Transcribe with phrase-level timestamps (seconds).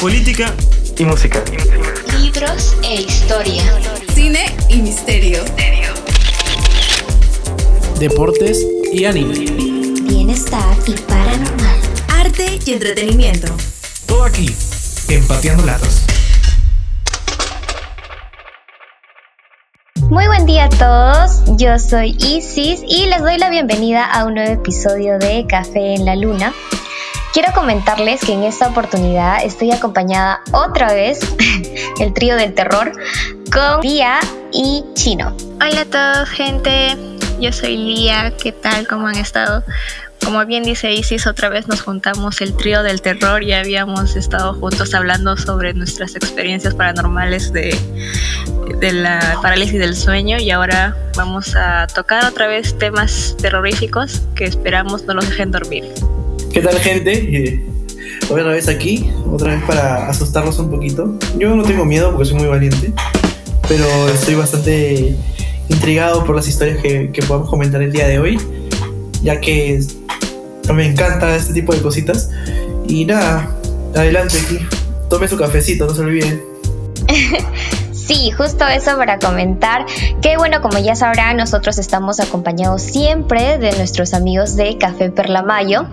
[0.00, 0.52] Política
[0.98, 1.44] y música.
[2.18, 3.62] Libros e historia.
[4.14, 5.44] Cine y misterio.
[7.98, 9.34] Deportes y anime.
[10.02, 11.80] Bienestar y paranormal.
[12.08, 13.54] Arte y entretenimiento.
[14.06, 14.52] Todo aquí,
[15.08, 16.02] empateando latas.
[20.52, 25.18] Día a todos, yo soy Isis y les doy la bienvenida a un nuevo episodio
[25.18, 26.52] de Café en la Luna.
[27.32, 31.20] Quiero comentarles que en esta oportunidad estoy acompañada otra vez,
[32.00, 32.92] el trío del terror,
[33.50, 34.20] con Lía
[34.52, 35.34] y Chino.
[35.54, 36.98] Hola a todos, gente.
[37.40, 38.34] Yo soy Lía.
[38.36, 38.86] ¿Qué tal?
[38.86, 39.64] ¿Cómo han estado?
[40.24, 43.44] Como bien dice Isis, otra vez nos juntamos el trío del terror.
[43.44, 47.76] Ya habíamos estado juntos hablando sobre nuestras experiencias paranormales de,
[48.80, 55.04] la parálisis del sueño y ahora vamos a tocar otra vez temas terroríficos que esperamos
[55.04, 55.84] no los dejen dormir.
[56.52, 57.12] ¿Qué tal gente?
[57.12, 57.66] Eh,
[58.30, 61.18] otra vez aquí, otra vez para asustarlos un poquito.
[61.36, 62.92] Yo no tengo miedo porque soy muy valiente,
[63.68, 65.16] pero estoy bastante
[65.68, 68.38] intrigado por las historias que, que podamos comentar el día de hoy,
[69.22, 69.80] ya que
[70.72, 72.30] me encanta este tipo de cositas.
[72.86, 73.48] Y nada,
[73.94, 74.58] adelante aquí,
[75.08, 76.42] tome su cafecito, no se olviden.
[78.02, 79.86] Sí, justo eso para comentar
[80.20, 85.86] que bueno, como ya sabrán, nosotros estamos acompañados siempre de nuestros amigos de Café Perlamayo.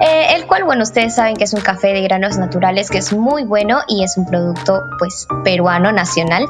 [0.00, 3.12] Eh, el cual, bueno, ustedes saben que es un café de granos naturales que es
[3.12, 6.44] muy bueno y es un producto pues peruano nacional.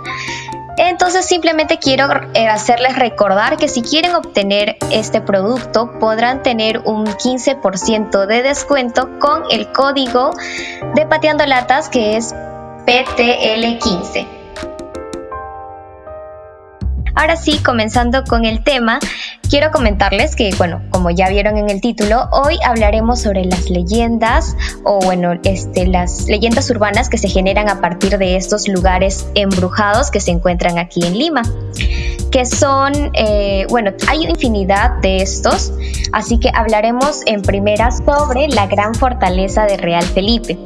[0.77, 7.07] Entonces simplemente quiero eh, hacerles recordar que si quieren obtener este producto podrán tener un
[7.07, 10.31] 15% de descuento con el código
[10.95, 12.35] de Pateando Latas que es
[12.87, 14.42] PTL15.
[17.15, 18.99] Ahora sí, comenzando con el tema,
[19.49, 24.57] quiero comentarles que, bueno, como ya vieron en el título, hoy hablaremos sobre las leyendas
[24.85, 30.11] o, bueno, este, las leyendas urbanas que se generan a partir de estos lugares embrujados
[30.11, 31.43] que se encuentran aquí en Lima
[32.33, 35.71] que son, eh, bueno, hay infinidad de estos,
[36.13, 40.59] así que hablaremos en primera sobre la gran fortaleza de Real Felipe.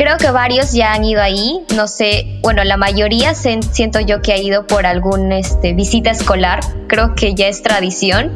[0.00, 4.32] Creo que varios ya han ido ahí, no sé, bueno, la mayoría siento yo que
[4.32, 8.34] ha ido por alguna este, visita escolar, creo que ya es tradición.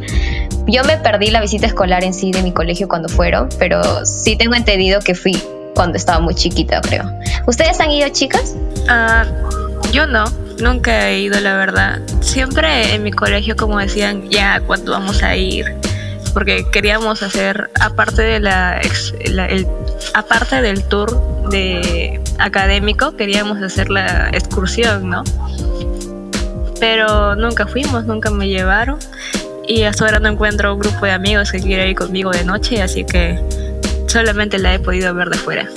[0.67, 4.37] Yo me perdí la visita escolar en sí de mi colegio cuando fueron, pero sí
[4.37, 5.43] tengo entendido que fui
[5.75, 7.11] cuando estaba muy chiquita, creo.
[7.47, 8.55] ¿Ustedes han ido, chicas?
[8.91, 9.25] Ah,
[9.91, 10.27] yo no,
[10.61, 11.99] nunca he ido, la verdad.
[12.21, 15.75] Siempre en mi colegio, como decían, ya, ¿cuándo vamos a ir?
[16.35, 18.81] Porque queríamos hacer, aparte de la,
[19.21, 19.67] el,
[20.13, 25.25] aparte del tour de académico queríamos hacer la excursión, ¿no?
[26.81, 28.99] Pero nunca fuimos, nunca me llevaron
[29.67, 32.83] y hasta ahora no encuentro un grupo de amigos que quiera ir conmigo de noche,
[32.83, 33.41] así que
[34.07, 35.69] solamente la he podido ver de fuera.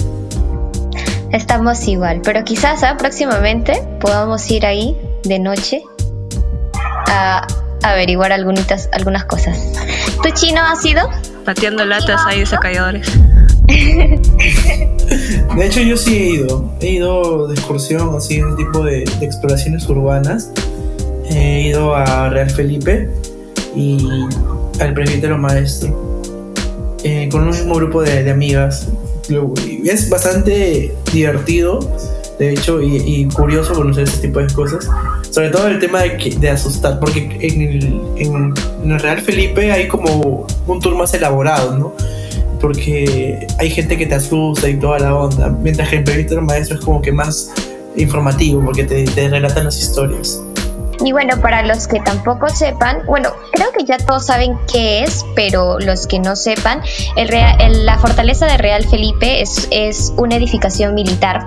[1.32, 2.96] Estamos igual, pero quizás ¿ah?
[2.98, 5.84] próximamente podamos ir ahí de noche
[7.08, 7.46] a
[7.84, 9.58] averiguar algunas, algunas cosas.
[10.24, 11.10] ¿Tu chino ha sido?
[11.46, 13.08] Pateando latas ahí de sacadores.
[15.56, 16.72] De hecho, yo sí he ido.
[16.82, 20.52] He ido de excursión, así, ese tipo de, exploraciones urbanas.
[21.30, 23.10] He ido a Real Felipe
[23.76, 24.08] y
[24.80, 26.22] al presbítero maestro.
[27.04, 28.88] Eh, con un mismo grupo de, amigas.
[29.84, 31.80] Es bastante divertido,
[32.38, 34.88] de hecho, y, curioso conocer ese tipo de cosas.
[35.32, 38.54] Sobre todo el tema de, de asustar, porque en el,
[38.84, 41.94] el Real Felipe hay como un tour más elaborado, ¿no?
[42.60, 46.78] porque hay gente que te asusta y toda la onda, mientras que en Proyecto Maestro
[46.78, 47.52] es como que más
[47.96, 50.42] informativo, porque te, te relatan las historias.
[51.04, 55.26] Y bueno, para los que tampoco sepan, bueno, creo que ya todos saben qué es,
[55.36, 56.82] pero los que no sepan,
[57.16, 61.46] la fortaleza de Real Felipe es, es una edificación militar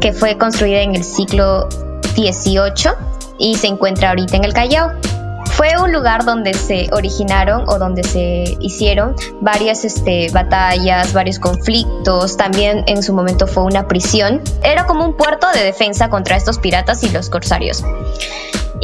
[0.00, 1.68] que fue construida en el siglo
[2.14, 2.92] XVIII
[3.38, 4.92] y se encuentra ahorita en el Callao.
[5.52, 12.36] Fue un lugar donde se originaron o donde se hicieron varias este, batallas, varios conflictos,
[12.36, 14.42] también en su momento fue una prisión.
[14.64, 17.84] Era como un puerto de defensa contra estos piratas y los corsarios.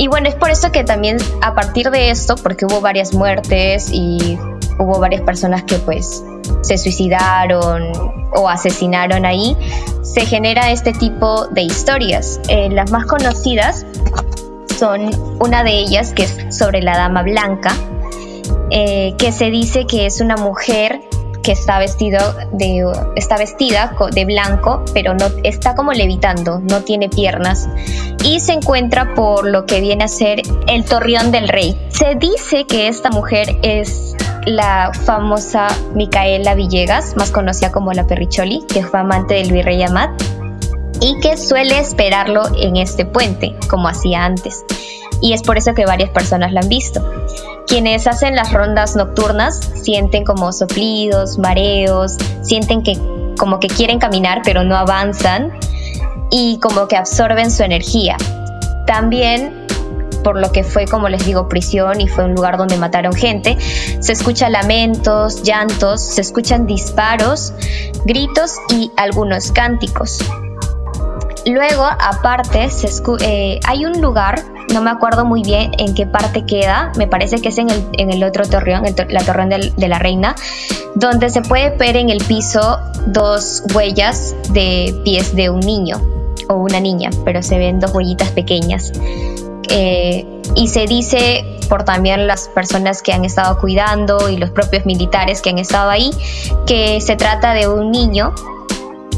[0.01, 3.91] Y bueno, es por eso que también a partir de esto, porque hubo varias muertes
[3.93, 4.39] y
[4.79, 6.25] hubo varias personas que pues
[6.63, 7.93] se suicidaron
[8.33, 9.55] o asesinaron ahí,
[10.01, 12.41] se genera este tipo de historias.
[12.49, 13.85] Eh, las más conocidas
[14.79, 17.75] son una de ellas que es sobre la dama blanca,
[18.71, 21.03] eh, que se dice que es una mujer
[21.43, 22.19] que está, vestido
[23.17, 27.69] está vestida de blanco, pero no está como levitando, no tiene piernas,
[28.25, 31.79] y se encuentra por lo que viene a ser el torreón del rey.
[31.89, 34.17] Se dice que esta mujer es
[34.47, 40.11] la famosa Micaela Villegas, más conocida como la Perricholi, que fue amante del virrey Amat
[41.01, 44.65] y que suele esperarlo en este puente, como hacía antes.
[45.23, 47.03] Y es por eso que varias personas la han visto.
[47.67, 52.99] Quienes hacen las rondas nocturnas sienten como soplidos, mareos, sienten que
[53.39, 55.53] como que quieren caminar pero no avanzan
[56.31, 58.17] y como que absorben su energía.
[58.87, 59.67] También
[60.23, 63.57] por lo que fue, como les digo, prisión y fue un lugar donde mataron gente.
[64.01, 67.53] Se escuchan lamentos, llantos, se escuchan disparos,
[68.05, 70.19] gritos y algunos cánticos.
[71.47, 72.69] Luego, aparte,
[73.21, 74.43] eh, hay un lugar,
[74.73, 78.25] no me acuerdo muy bien en qué parte queda, me parece que es en el,
[78.25, 80.35] otro torreón, la torreón de la reina,
[80.95, 86.01] donde se puede ver en el piso dos huellas de pies de un niño
[86.49, 88.93] o una niña, pero se ven dos huellitas pequeñas.
[89.71, 90.27] Eh,
[90.57, 95.41] y se dice por también las personas que han estado cuidando y los propios militares
[95.41, 96.11] que han estado ahí,
[96.67, 98.35] que se trata de un niño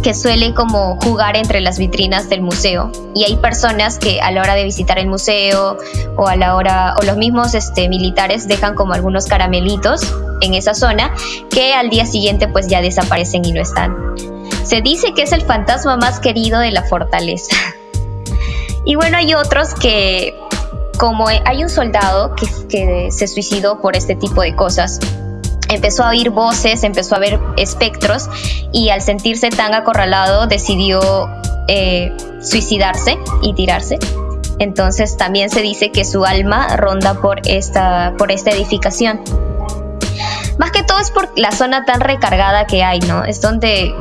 [0.03, 4.43] que suele como jugar entre las vitrinas del museo y hay personas que a la
[4.43, 5.79] hora de visitar el museo
[6.17, 10.03] o a la hora o los mismos este, militares dejan como algunos caramelitos
[10.41, 11.15] en esa zona
[11.51, 13.97] que al día siguiente pues ya desaparecen y no están.
[14.65, 17.57] Se dice que es el fantasma más querido de la fortaleza.
[18.85, 20.35] Y bueno, hay otros que,
[20.99, 22.35] como hay un soldado
[22.69, 24.99] que se suicidó por este tipo de cosas,
[25.73, 28.29] empezó a oír voces, empezó a ver espectros
[28.73, 31.29] y al sentirse tan acorralado decidió
[31.69, 33.99] eh, suicidarse y tirarse.
[34.59, 39.21] Entonces también se dice que su alma ronda por esta, por esta edificación.
[40.59, 43.25] Más que todo es por la zona tan recargada que hay, ¿no?
[43.25, 43.93] Es donde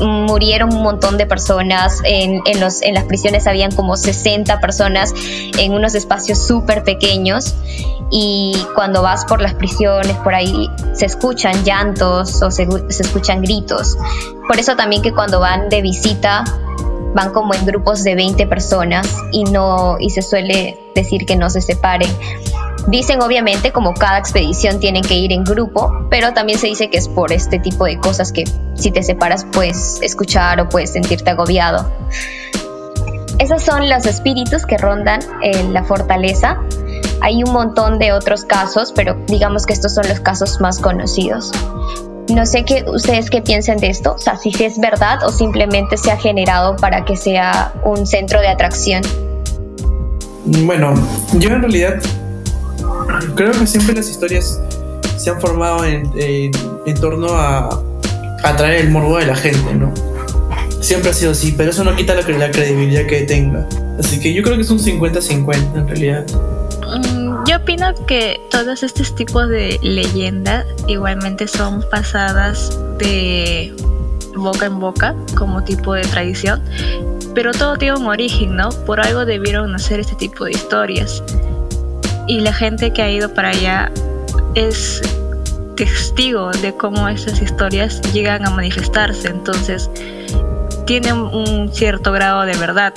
[0.00, 5.12] murieron un montón de personas, en, los, en las prisiones habían como 60 personas
[5.58, 7.54] en unos espacios súper pequeños
[8.10, 13.96] y cuando vas por las prisiones, por ahí se escuchan llantos o se, escuchan gritos.
[14.46, 16.44] Por eso también que cuando van de visita
[17.14, 21.50] van como en grupos de 20 personas y no y se suele decir que no
[21.50, 22.10] se separen.
[22.86, 26.98] Dicen obviamente como cada expedición tienen que ir en grupo, pero también se dice que
[26.98, 28.44] es por este tipo de cosas que
[28.74, 31.90] si te separas puedes escuchar o puedes sentirte agobiado.
[33.38, 36.58] Esos son los espíritus que rondan en la fortaleza.
[37.20, 41.52] Hay un montón de otros casos, pero digamos que estos son los casos más conocidos.
[42.28, 45.96] No sé qué ustedes qué piensan de esto, o sea, si es verdad o simplemente
[45.96, 49.02] se ha generado para que sea un centro de atracción.
[50.44, 50.94] Bueno,
[51.34, 52.00] yo en realidad
[53.34, 54.60] creo que siempre las historias
[55.16, 57.82] se han formado en, en, torno a
[58.42, 59.92] atraer el morbo de la gente, ¿no?
[60.80, 63.66] Siempre ha sido así, pero eso no quita la, la credibilidad que tenga.
[63.98, 66.26] Así que yo creo que es un 50-50 en realidad.
[66.82, 73.74] Mm, yo opino que todos estos tipos de leyendas igualmente son pasadas de
[74.36, 76.62] boca en boca como tipo de tradición,
[77.34, 78.68] pero todo tiene un origen, ¿no?
[78.84, 81.22] Por algo debieron nacer este tipo de historias
[82.26, 83.90] y la gente que ha ido para allá
[84.54, 85.02] es
[85.76, 89.90] testigo de cómo esas historias llegan a manifestarse, entonces
[90.86, 92.92] tienen un cierto grado de verdad.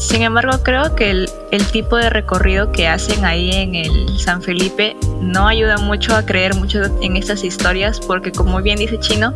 [0.00, 1.28] Sin embargo, creo que el,
[1.72, 6.54] tipo de recorrido que hacen ahí en el San Felipe no ayuda mucho a creer
[6.54, 9.34] mucho en estas historias porque como bien dice Chino,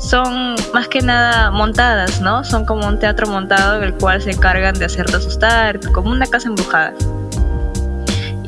[0.00, 2.44] son más que nada montadas, ¿no?
[2.44, 6.26] Son como un teatro montado en el cual se encargan de hacerte asustar, como una
[6.26, 6.94] casa embrujada.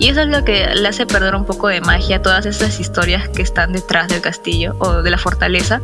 [0.00, 2.80] Y eso es lo que le hace perder un poco de magia a todas esas
[2.80, 5.82] historias que están detrás del castillo o de la fortaleza.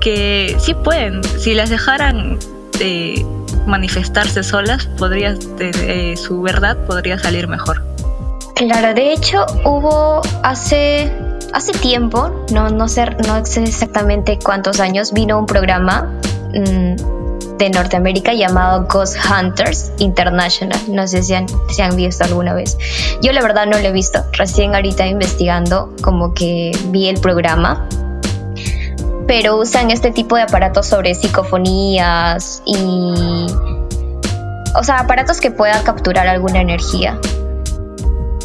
[0.00, 2.38] Que sí pueden, si las dejaran
[2.78, 3.24] de
[3.66, 5.36] manifestarse solas, podría,
[6.16, 7.82] su verdad podría salir mejor.
[8.56, 11.12] Claro, de hecho hubo hace
[11.52, 16.10] hace tiempo, no, no, sé, no sé exactamente cuántos años, vino un programa
[16.52, 17.23] mm,
[17.58, 20.78] de Norteamérica llamado Ghost Hunters International.
[20.88, 22.76] No sé si han, si han visto alguna vez.
[23.22, 24.24] Yo la verdad no lo he visto.
[24.32, 27.88] Recién ahorita investigando como que vi el programa.
[29.26, 33.46] Pero usan este tipo de aparatos sobre psicofonías y...
[34.76, 37.18] O sea, aparatos que puedan capturar alguna energía.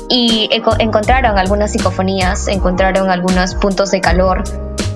[0.09, 0.49] Y
[0.79, 4.43] encontraron algunas psicofonías, encontraron algunos puntos de calor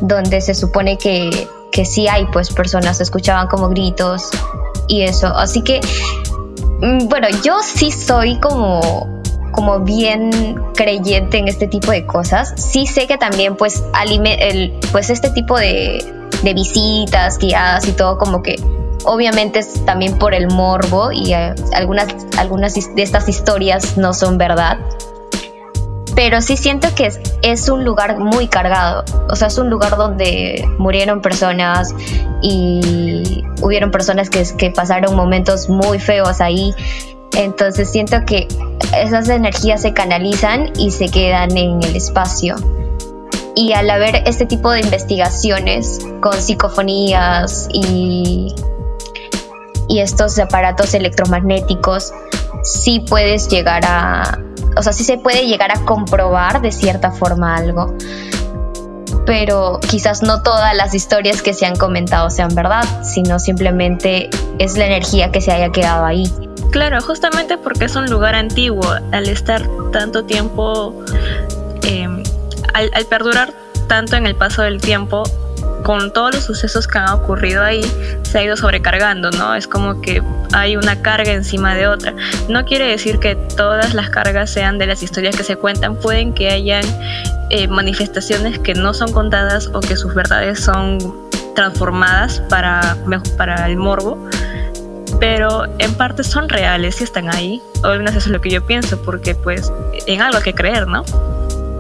[0.01, 4.30] donde se supone que que sí hay pues personas, escuchaban como gritos
[4.88, 5.27] y eso.
[5.27, 5.82] Así que,
[6.80, 9.12] mm, bueno, yo sí soy como
[9.51, 10.32] como bien
[10.75, 12.53] creyente en este tipo de cosas.
[12.58, 16.03] Sí sé que también pues, el, pues este tipo de,
[16.42, 18.56] de visitas guiadas y todo como que
[19.06, 24.39] obviamente es también por el morbo y eh, algunas, algunas de estas historias no son
[24.39, 24.80] verdad.
[26.15, 29.03] Pero sí siento que es, es, un lugar muy cargado.
[29.29, 31.93] O sea, es un lugar donde murieron personas
[32.41, 36.74] y hubieron personas que, que pasaron momentos muy feos ahí.
[37.36, 38.48] Entonces siento que
[38.96, 42.55] esas energías se canalizan y se quedan en el espacio.
[43.55, 48.53] Y al haber este tipo de investigaciones con psicofonías y,
[49.88, 52.13] y estos aparatos electromagnéticos,
[52.63, 54.39] sí puedes llegar a,
[54.75, 57.96] o sea, sí se puede llegar a comprobar de cierta forma algo.
[59.25, 64.29] Pero quizás no todas las historias que se han comentado sean verdad, sino simplemente
[64.60, 66.32] es la energía que se haya quedado ahí.
[66.72, 70.93] Claro, justamente porque es un lugar antiguo, al estar tanto tiempo,
[72.74, 73.53] al, al perdurar
[73.88, 75.24] tanto en el paso del tiempo,
[75.84, 77.84] con todos los sucesos que han ocurrido ahí,
[78.24, 79.54] se ha ido sobrecargando, ¿no?
[79.54, 80.24] Es como que
[80.54, 82.16] hay una carga encima de otra.
[82.50, 86.34] No quiere decir que todas las cargas sean de las historias que se cuentan, pueden
[86.34, 86.84] que hayan
[87.50, 90.98] eh, manifestaciones que no son contadas o que sus verdades son
[91.56, 92.98] transformadas para,
[93.38, 94.18] para el morbo,
[95.20, 97.62] pero en parte son reales y están ahí.
[97.84, 99.72] O al menos eso es lo que yo pienso, porque pues
[100.08, 101.04] en algo hay que creer, ¿no?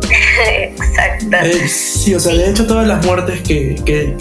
[0.09, 1.37] Exacto.
[1.43, 4.15] Eh, sí, o sea, de hecho todas las muertes que, que,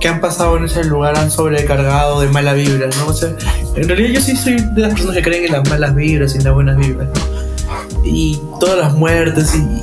[0.00, 3.06] que, han pasado en ese lugar han sobrecargado de mala vibra, ¿no?
[3.08, 3.34] O sea,
[3.74, 6.38] en realidad yo sí soy de las personas que creen en las malas vibras y
[6.38, 8.04] en las buenas vibras, ¿no?
[8.04, 9.80] Y todas las muertes y,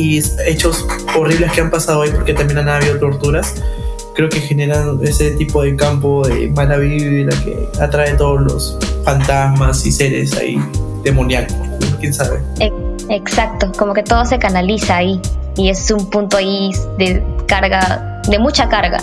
[0.00, 0.86] y hechos
[1.16, 3.54] horribles que han pasado ahí porque también han habido torturas,
[4.14, 9.86] creo que generan ese tipo de campo de mala vibra que atrae todos los fantasmas
[9.86, 10.58] y seres ahí
[11.02, 11.56] demoníacos,
[12.00, 12.40] quién sabe.
[13.08, 15.20] Exacto, como que todo se canaliza ahí
[15.56, 18.98] y es un punto ahí de carga, de mucha carga.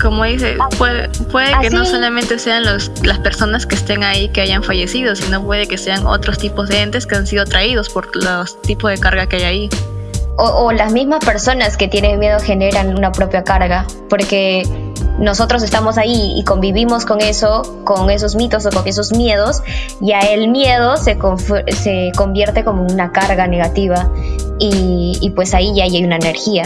[0.00, 4.40] Como dice, puede, puede que no solamente sean los, las personas que estén ahí que
[4.40, 8.14] hayan fallecido, sino puede que sean otros tipos de entes que han sido traídos por
[8.16, 9.70] los tipos de carga que hay ahí.
[10.38, 14.66] O, o las mismas personas que tienen miedo generan una propia carga, porque
[15.18, 19.62] nosotros estamos ahí y convivimos con eso, con esos mitos o con esos miedos,
[20.00, 21.18] ya el miedo se,
[21.72, 24.10] se convierte como una carga negativa
[24.58, 26.64] y, y, pues ahí ya hay una energía.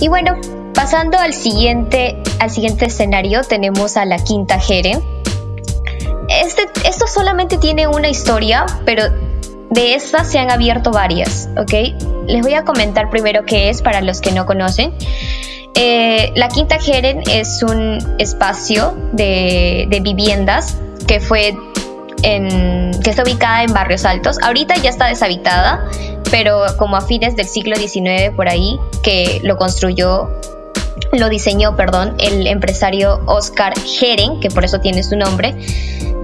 [0.00, 0.36] Y bueno,
[0.74, 5.00] pasando al siguiente, al siguiente escenario, tenemos a la quinta Jere.
[6.28, 9.04] Este, esto solamente tiene una historia, pero
[9.70, 12.26] de estas se han abierto varias, ¿ok?
[12.26, 14.92] Les voy a comentar primero qué es para los que no conocen.
[15.78, 21.54] Eh, la Quinta Jeren es un espacio de, viviendas que fue
[22.22, 24.38] que está ubicada en Barrios Altos.
[24.42, 25.84] Ahorita ya está deshabitada,
[26.30, 30.30] pero como a fines del siglo XIX por ahí, que lo construyó,
[31.12, 35.54] lo diseñó, perdón, el empresario Oscar Jeren, que por eso tiene su nombre.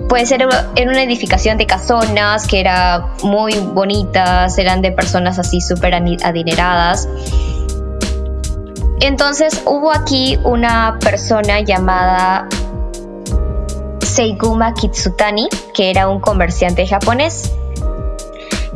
[0.08, 5.60] Puede ser en una edificación de casonas que era muy bonitas, eran de personas así
[5.60, 7.06] súper adineradas.
[9.02, 12.46] Entonces hubo aquí una persona llamada
[14.00, 17.50] Seiguma Kitsutani, que era un comerciante japonés,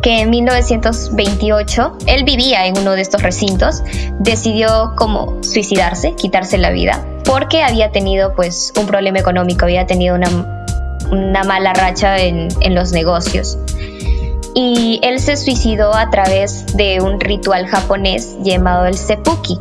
[0.02, 3.85] que en 1928, él vivía en uno de estos recintos,
[4.18, 10.16] decidió como suicidarse, quitarse la vida, porque había tenido pues un problema económico, había tenido
[10.16, 10.66] una,
[11.12, 13.59] una mala racha en, en los negocios.
[14.56, 19.61] Y él se suicidó a través de un ritual japonés llamado el seppuku,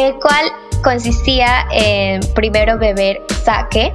[0.00, 0.52] el cual
[0.82, 3.92] consistía en primero beber sake,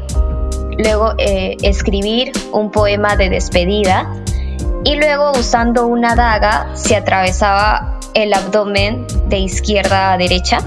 [0.77, 4.11] luego eh, escribir un poema de despedida
[4.83, 10.59] y luego usando una daga se atravesaba el abdomen de izquierda a derecha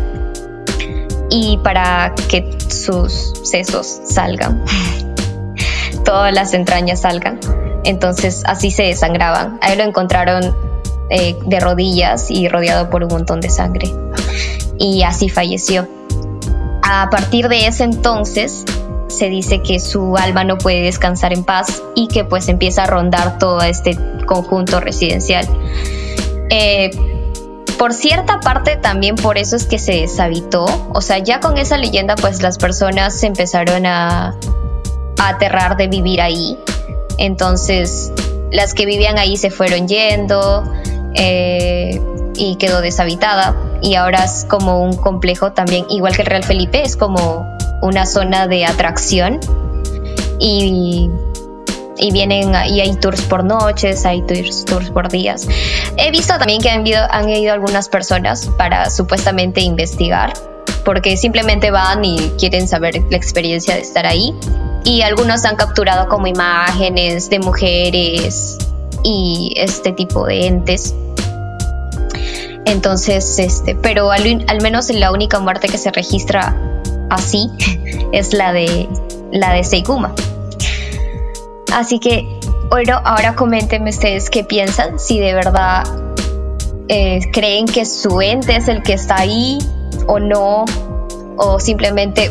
[1.30, 4.64] y para que sus sesos salgan,
[6.04, 7.38] todas las entrañas salgan.
[7.84, 9.58] Entonces así se desangraban.
[9.62, 10.54] Ahí lo encontraron
[11.10, 13.92] eh, de rodillas y rodeado por un montón de sangre
[14.78, 15.88] y así falleció.
[16.82, 18.64] A partir de ese entonces
[19.08, 22.86] se dice que su alma no puede descansar en paz y que pues empieza a
[22.86, 25.46] rondar todo este conjunto residencial.
[26.50, 26.90] Eh,
[27.78, 31.78] por cierta parte también por eso es que se deshabitó, o sea, ya con esa
[31.78, 34.34] leyenda pues las personas se empezaron a,
[35.20, 36.56] aterrar de vivir ahí,
[37.18, 38.12] entonces
[38.52, 40.64] las que vivían ahí se fueron yendo
[41.14, 42.00] eh,
[42.38, 46.82] y quedó deshabitada y ahora es como un complejo también, igual que el Real Felipe,
[46.82, 47.44] es como
[47.82, 49.40] una zona de atracción
[50.38, 51.10] y,
[51.98, 55.48] y vienen y hay tours por noches, hay tours, tours por días.
[55.96, 60.32] He visto también que han ido, han ido algunas personas para supuestamente investigar,
[60.84, 64.32] porque simplemente van y quieren saber la experiencia de estar ahí.
[64.84, 68.56] Y algunos han capturado como imágenes de mujeres
[69.04, 70.94] y este tipo de entes.
[72.68, 74.22] Entonces, este, pero al,
[74.62, 76.54] menos la única muerte que se registra
[77.08, 77.50] así
[78.12, 78.88] es la de
[79.32, 80.14] la de Seikuma.
[81.72, 82.28] Así que,
[82.68, 85.84] bueno, ahora coméntenme ustedes qué piensan, si de verdad
[86.88, 89.58] eh, creen que su ente es el que está ahí
[90.06, 90.66] o no,
[91.36, 92.30] o simplemente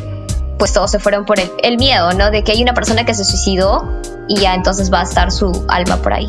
[0.59, 2.29] pues todos se fueron por el, el miedo, ¿no?
[2.29, 5.65] De que hay una persona que se suicidó y ya entonces va a estar su
[5.67, 6.27] alma por ahí.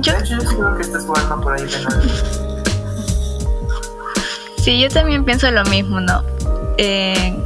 [0.00, 1.66] Yo, Yo creo que está su alma por ahí
[4.66, 6.24] sí, yo también pienso lo mismo, ¿no?
[6.76, 7.36] Eh,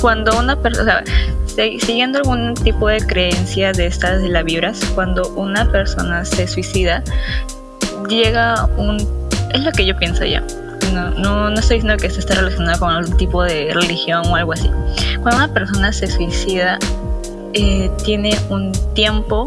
[0.00, 1.04] cuando una persona,
[1.46, 7.04] siguiendo algún tipo de creencia de estas de las vibras, cuando una persona se suicida,
[8.08, 8.96] llega un...
[9.52, 10.42] Es lo que yo pienso ya.
[10.94, 14.36] No, no, no estoy diciendo que esto esté relacionado con algún tipo de religión o
[14.36, 14.70] algo así.
[15.20, 16.78] Cuando una persona se suicida,
[17.52, 19.46] eh, tiene un tiempo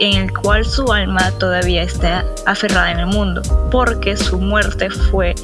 [0.00, 5.34] en el cual su alma todavía está aferrada en el mundo, porque su muerte fue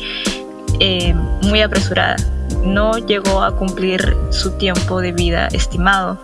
[0.81, 2.17] eh, muy apresurada.
[2.65, 6.19] No llegó a cumplir su tiempo de vida estimado.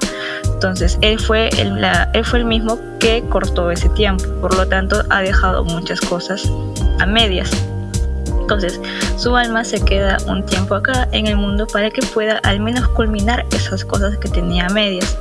[0.44, 1.84] Entonces, él fue el,
[2.14, 4.24] él fue el mismo que cortó ese tiempo.
[4.40, 6.50] Por lo tanto, ha dejado muchas cosas
[7.00, 7.50] a medias.
[8.40, 8.80] Entonces,
[9.18, 12.88] su alma se queda un tiempo acá en el mundo para que pueda al menos
[12.88, 15.16] culminar esas cosas que tenía a medias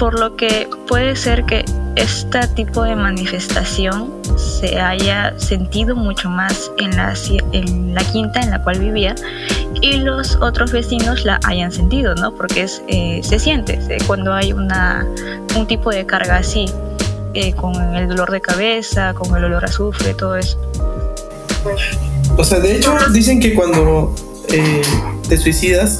[0.00, 6.72] por lo que puede ser que este tipo de manifestación se haya sentido mucho más
[6.78, 7.14] en la,
[8.12, 9.14] quinta en la cual vivía
[9.80, 12.34] y los otros vecinos la hayan sentido, ¿no?
[12.34, 13.78] Porque eh, se siente
[14.08, 14.68] cuando hay un
[15.68, 16.64] tipo de carga así,
[17.34, 20.58] eh, con el dolor de cabeza, con el olor a azufre, todo eso.
[22.36, 24.12] O sea, de hecho, dicen que cuando
[24.48, 24.82] eh,
[25.28, 25.98] te suicidas,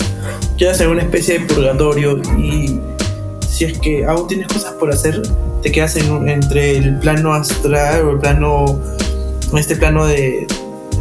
[0.59, 2.81] quedas en una especie de purgatorio y
[3.61, 5.21] si es que aún tienes cosas por hacer,
[5.63, 8.81] te quedas en, entre el plano astral o el plano,
[9.55, 10.47] este plano de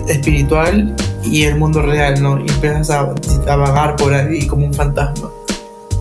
[0.09, 0.93] espiritual
[1.23, 2.37] y el mundo real, ¿no?
[2.37, 3.15] Y empiezas a,
[3.47, 5.29] a vagar por ahí como un fantasma.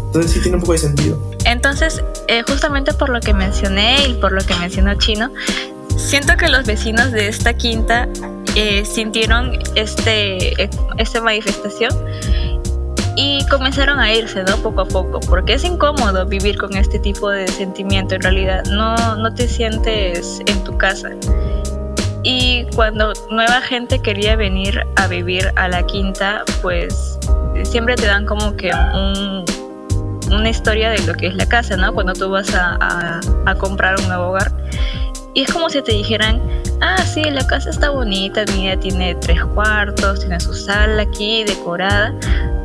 [0.07, 1.23] Entonces sí tiene un poco de sentido.
[1.45, 5.31] Entonces, eh, justamente por lo que mencioné y por lo que mencionó Chino,
[5.97, 8.09] siento que los vecinos de esta quinta
[8.57, 10.69] eh, sintieron este,
[10.99, 11.93] esta manifestación
[13.21, 14.57] y comenzaron a irse, ¿no?
[14.59, 19.17] Poco a poco, porque es incómodo vivir con este tipo de sentimiento en realidad, no,
[19.17, 21.11] no te sientes en tu casa.
[22.23, 27.19] Y cuando nueva gente quería venir a vivir a la quinta, pues
[27.65, 29.45] siempre te dan como que un,
[30.31, 31.93] una historia de lo que es la casa, ¿no?
[31.93, 34.53] Cuando tú vas a, a, comprar un nuevo hogar.
[35.35, 36.41] Y es como si te dijeran,
[36.81, 42.15] ah, sí, la casa está bonita, mira, tiene tres cuartos, tiene su sala aquí decorada.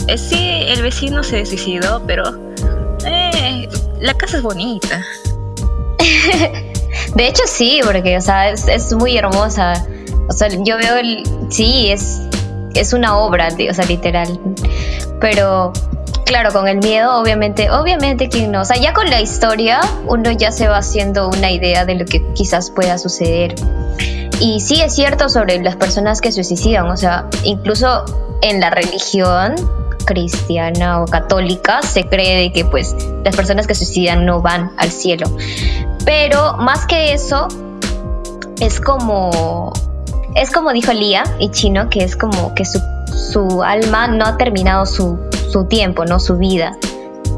[0.07, 2.23] Eh, sí, el vecino se suicidó, pero
[3.05, 5.03] eh, la casa es bonita.
[7.15, 9.85] de hecho sí, porque o sea, es, es, muy hermosa.
[10.29, 11.23] O sea, yo veo el...
[11.49, 12.21] Sí, es,
[12.73, 14.39] es una obra, o sea, literal.
[15.19, 15.73] Pero
[16.25, 18.61] claro, con el miedo, obviamente, obviamente que no.
[18.61, 22.05] O sea, ya con la historia uno ya se va haciendo una idea de lo
[22.05, 23.55] que quizás pueda suceder.
[24.39, 28.03] Y sí es cierto sobre las personas que se suicidan, o sea, incluso
[28.41, 29.55] en la religión
[30.05, 34.91] cristiana o católica se cree de que pues las personas que suicidan no van al
[34.91, 35.27] cielo.
[36.05, 37.47] Pero más que eso,
[38.59, 39.71] es como,
[40.35, 42.81] es como dijo Lía y Chino, que es como que su,
[43.31, 45.19] su alma no ha terminado su,
[45.53, 46.77] su tiempo, no su vida.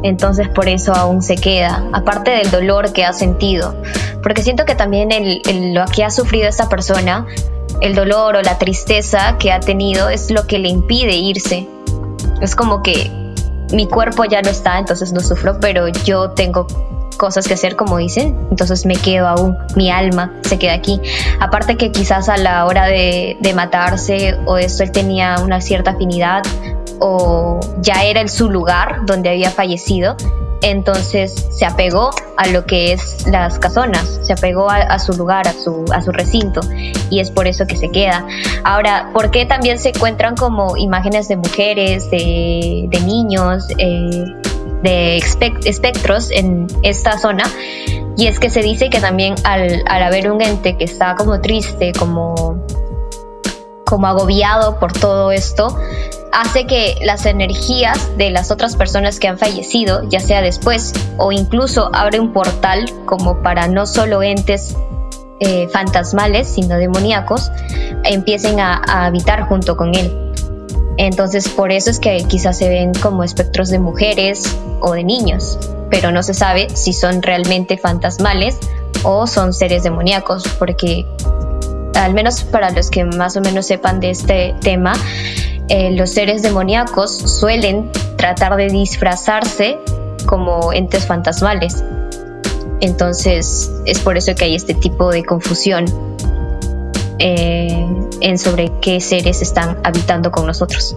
[0.04, 3.76] Entonces por eso aún se queda, aparte del dolor que ha sentido.
[4.24, 7.26] Porque siento que también el, lo que ha sufrido esta persona,
[7.82, 11.68] el dolor o la tristeza que ha tenido es lo que le impide irse.
[12.42, 13.12] Es como que
[13.72, 16.68] mi cuerpo ya no está, entonces no sufro, pero yo tengo
[17.18, 21.02] cosas que hacer, como dicen, entonces me quedo aún, mi alma se queda aquí.
[21.40, 26.44] Aparte que quizás a la hora de matarse o esto él tenía una cierta afinidad
[27.00, 30.16] o ya era en su lugar donde había fallecido,
[30.62, 35.48] entonces se apegó a lo que es las casonas, se apegó a, a, su lugar,
[35.48, 36.62] a su, a su recinto,
[37.10, 38.26] y es por eso que se queda.
[38.64, 44.26] Ahora, ¿por qué también se encuentran como imágenes de mujeres, de, de niños, eh,
[44.82, 47.44] de espectros en esta zona?
[48.18, 51.42] Y es que se dice que también al, al haber un ente que está como
[51.42, 52.66] triste, como,
[53.86, 55.78] como agobiado por todo esto,
[56.32, 61.32] hace que las energías de las otras personas que han fallecido, ya sea después o
[61.32, 64.76] incluso abre un portal como para no solo entes
[65.40, 67.52] eh, fantasmales, sino demoníacos,
[68.04, 70.34] empiecen a, a, habitar junto con él.
[70.98, 75.60] Entonces por eso es que quizás se ven como espectros de mujeres o de niños,
[75.90, 78.58] pero no se sabe si son realmente fantasmales
[79.04, 81.06] o son seres demoníacos, porque
[81.96, 84.94] al menos para los que más o menos sepan de este tema,
[85.70, 89.78] eh, los seres demoníacos suelen tratar de disfrazarse
[90.26, 91.84] como entes fantasmales.
[92.82, 95.86] Entonces es por eso que hay este tipo de confusión
[97.20, 97.88] eh,
[98.22, 100.96] en sobre qué seres están habitando con nosotros.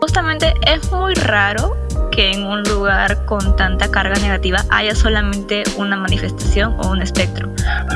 [0.00, 1.76] Justamente es muy raro
[2.16, 7.50] que en un lugar con tanta carga negativa haya solamente una manifestación o un espectro,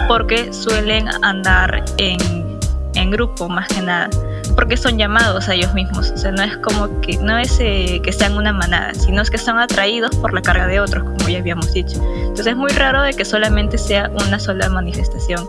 [0.08, 2.58] porque suelen andar en,
[2.94, 4.10] en grupo más que nada,
[4.54, 8.02] porque son llamados a ellos mismos, o sea, no es como que no es eh,
[8.04, 11.30] que sean una manada, sino es que son atraídos por la carga de otros, como
[11.30, 11.96] ya habíamos dicho.
[12.14, 15.48] Entonces es muy raro de que solamente sea una sola manifestación.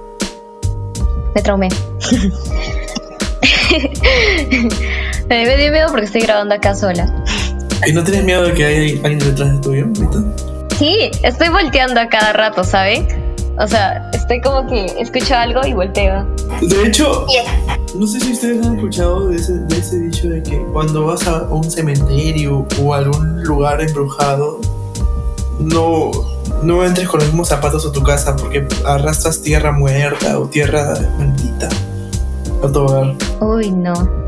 [1.36, 1.68] Me traumé.
[5.28, 7.14] me dio miedo porque estoy grabando acá sola.
[7.88, 10.24] ¿Y no tienes miedo de que haya alguien detrás de tuyo ahorita?
[10.78, 13.08] Sí, estoy volteando a cada rato, ¿sabe?
[13.60, 16.26] O sea, estoy como que escucho algo y volteo.
[16.62, 17.26] De hecho,
[17.96, 21.28] no sé si ustedes han escuchado de ese, de ese dicho de que cuando vas
[21.28, 24.62] a un cementerio o a algún lugar embrujado,
[25.60, 26.12] no,
[26.64, 30.96] no entres con los mismos zapatos a tu casa porque arrastras tierra muerta o tierra
[31.18, 31.70] maldita
[32.64, 33.16] a tu hogar.
[33.40, 34.21] Uy, no.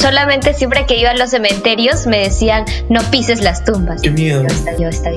[0.00, 4.00] Solamente siempre que iba a los cementerios me decían, no pises las tumbas.
[4.00, 4.40] Qué miedo.
[4.40, 5.10] Yo está, yo está.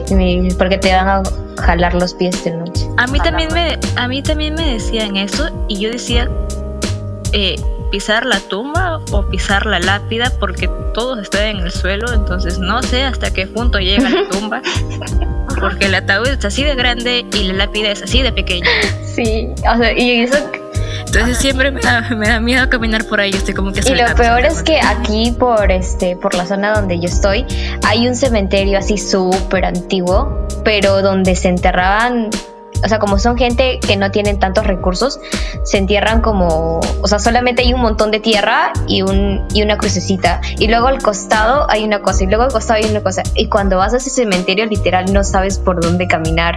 [0.57, 1.23] Porque te van a
[1.61, 2.85] jalar los pies de noche.
[2.97, 6.29] A mí también me, a mí también me decían eso y yo decía
[7.31, 7.55] eh,
[7.91, 12.83] pisar la tumba o pisar la lápida porque todos están en el suelo, entonces no
[12.83, 14.61] sé hasta qué punto llega la tumba.
[15.61, 18.67] Porque el ataúd es así de grande y la lápida es así de pequeña.
[19.15, 20.37] Sí, o sea, y eso
[21.13, 24.15] entonces siempre me da, me da miedo caminar por ahí, estoy como que Y lo
[24.15, 27.45] peor es que aquí por este por la zona donde yo estoy
[27.85, 32.29] hay un cementerio así súper antiguo, pero donde se enterraban
[32.83, 35.19] o sea, como son gente que no tienen tantos recursos,
[35.63, 39.77] se entierran como, o sea, solamente hay un montón de tierra y, un, y una
[39.77, 40.41] crucecita.
[40.59, 43.23] Y luego al costado hay una cosa, y luego al costado hay una cosa.
[43.35, 46.55] Y cuando vas a ese cementerio, literal, no sabes por dónde caminar.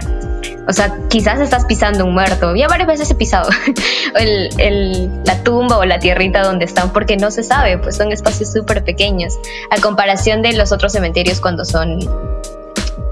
[0.67, 2.53] O sea, quizás estás pisando un muerto.
[2.55, 3.49] Ya varias veces he pisado
[4.15, 8.11] el, el, la tumba o la tierrita donde están, porque no se sabe, pues son
[8.11, 9.39] espacios súper pequeños.
[9.71, 11.99] A comparación de los otros cementerios cuando son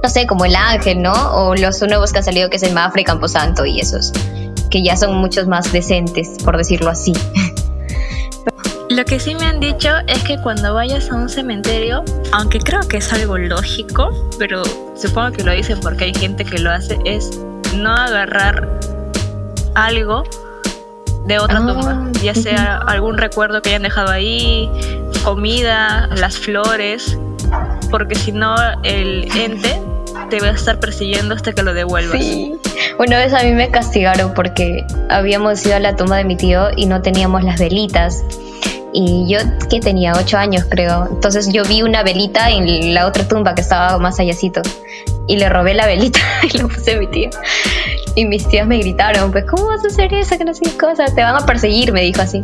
[0.06, 1.14] no sé, como el Ángel, ¿no?
[1.34, 4.14] O los nuevos que han salido, que es el Mafre, Camposanto y esos,
[4.70, 7.12] que ya son muchos más decentes, por decirlo así.
[8.92, 12.82] Lo que sí me han dicho es que cuando vayas a un cementerio, aunque creo
[12.82, 14.62] que es algo lógico, pero
[14.96, 17.40] supongo que lo dicen porque hay gente que lo hace, es
[17.76, 18.70] no agarrar
[19.74, 20.24] algo
[21.26, 24.70] de otra Ah, tumba, ya sea algún recuerdo que hayan dejado ahí,
[25.24, 27.18] comida, las flores,
[27.90, 29.82] porque si no el ente
[30.30, 32.20] te va a estar persiguiendo hasta que lo devuelvas.
[32.20, 32.56] Sí.
[32.98, 36.70] Una vez a mí me castigaron porque habíamos ido a la tumba de mi tío
[36.76, 38.24] y no teníamos las velitas.
[38.94, 41.08] Y yo, que tenía ocho años creo.
[41.12, 44.62] Entonces yo vi una velita en la otra tumba que estaba más allácito.
[45.28, 47.30] Y le robé la velita y la puse a mi tío.
[48.16, 50.38] Y mis tíos me gritaron, pues, ¿cómo vas a hacer eso?
[50.38, 51.06] Que no sé qué cosa.
[51.06, 52.44] Te van a perseguir, me dijo así.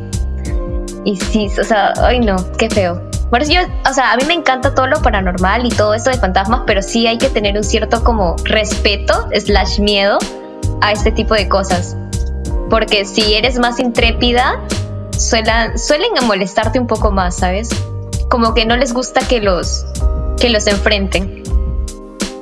[1.06, 3.11] Y sí, o sea, ay no, qué feo.
[3.32, 6.18] Por yo, o sea, a mí me encanta todo lo paranormal y todo esto de
[6.18, 10.20] fantasmas, pero sí hay que tener un cierto como respeto, slash miedo
[10.82, 11.96] a este tipo de cosas.
[12.70, 14.60] Porque si eres más intrépida,
[15.18, 17.70] suelen molestarte un poco más, ¿sabes?
[18.30, 19.86] Como que no les gusta que los,
[20.38, 21.44] que los enfrenten.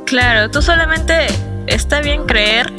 [0.08, 1.28] Claro, tú solamente
[1.68, 2.74] está bien creer,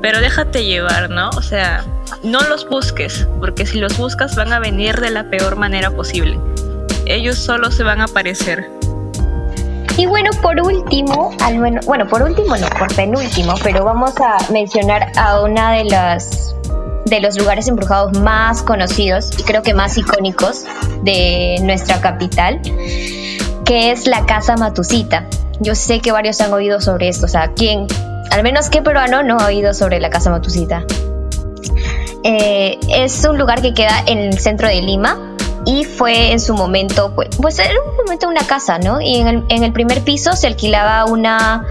[0.00, 1.30] pero déjate llevar, ¿no?
[1.30, 1.84] O sea,
[2.22, 6.38] no los busques, porque si los buscas van a venir de la peor manera posible.
[7.10, 8.70] Ellos solo se van a aparecer.
[9.96, 14.38] Y bueno, por último, al bueno, bueno, por último no, por penúltimo, pero vamos a
[14.52, 16.54] mencionar a una de las
[17.06, 20.64] de los lugares embrujados más conocidos y creo que más icónicos
[21.02, 22.60] de nuestra capital,
[23.64, 25.26] que es la Casa Matusita.
[25.58, 27.88] Yo sé que varios han oído sobre esto, o sea, ¿quién,
[28.30, 30.84] al menos qué peruano no ha oído sobre la Casa Matusita?
[32.22, 35.29] Eh, es un lugar que queda en el centro de Lima
[35.66, 39.00] y fue en su momento, pues, pues era un momento una casa, ¿no?
[39.00, 41.66] Y en el, en el primer piso se alquilaba una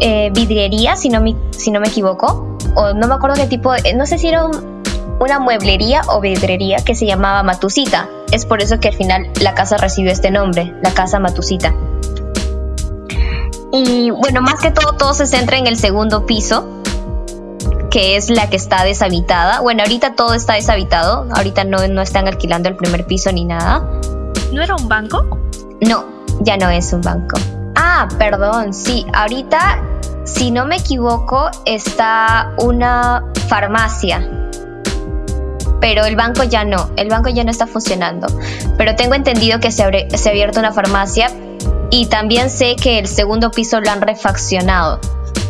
[0.00, 3.72] eh, vidriería, si no, me, si no me equivoco, o no me acuerdo qué tipo,
[3.72, 4.82] de, no sé si era un,
[5.20, 8.08] una mueblería o vidrería que se llamaba Matusita.
[8.32, 11.74] Es por eso que al final la casa recibió este nombre, la casa Matusita.
[13.72, 16.82] Y bueno, más que todo, todo se centra en el segundo piso,
[17.90, 19.60] que es la que está deshabitada.
[19.60, 23.82] Bueno, ahorita todo está deshabitado, ahorita no, no están alquilando el primer piso ni nada.
[24.52, 25.24] ¿No era un banco?
[25.80, 26.04] No,
[26.40, 27.36] ya no es un banco.
[27.74, 29.82] Ah, perdón, sí, ahorita,
[30.24, 34.30] si no me equivoco, está una farmacia.
[35.80, 38.26] Pero el banco ya no, el banco ya no está funcionando.
[38.78, 41.28] Pero tengo entendido que se, abre- se ha abierto una farmacia
[41.90, 45.00] y también sé que el segundo piso lo han refaccionado,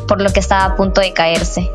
[0.09, 1.71] por lo que estaba a punto de caerse.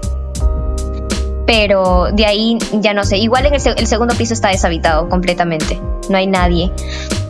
[1.51, 3.17] Pero de ahí ya no sé.
[3.17, 5.81] Igual en el, el segundo piso está deshabitado completamente.
[6.07, 6.71] No hay nadie.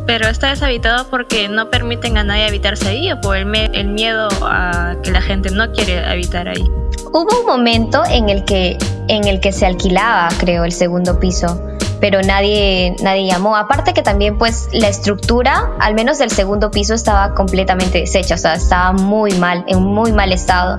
[0.06, 4.28] Pero está deshabitado porque no permiten a nadie habitarse ahí o por el, el miedo
[4.44, 6.64] a que la gente no quiere habitar ahí.
[7.12, 11.60] Hubo un momento en el que en el que se alquilaba, creo, el segundo piso,
[12.00, 13.56] pero nadie nadie llamó.
[13.56, 18.38] Aparte que también pues la estructura, al menos del segundo piso estaba completamente deshecha, o
[18.38, 20.78] sea, estaba muy mal, en muy mal estado.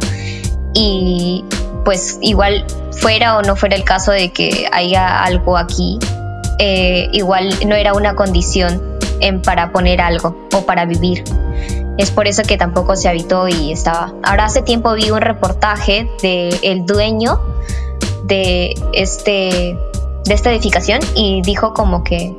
[0.74, 1.44] Y
[1.84, 5.98] pues igual fuera o no fuera el caso de que haya algo aquí,
[6.58, 8.80] eh, igual no era una condición
[9.44, 11.24] para poner algo o para vivir.
[11.98, 14.12] Es por eso que tampoco se habitó y estaba.
[14.22, 17.40] Ahora hace tiempo vi un reportaje de el dueño
[18.24, 19.76] de este
[20.24, 22.34] de esta edificación y dijo como que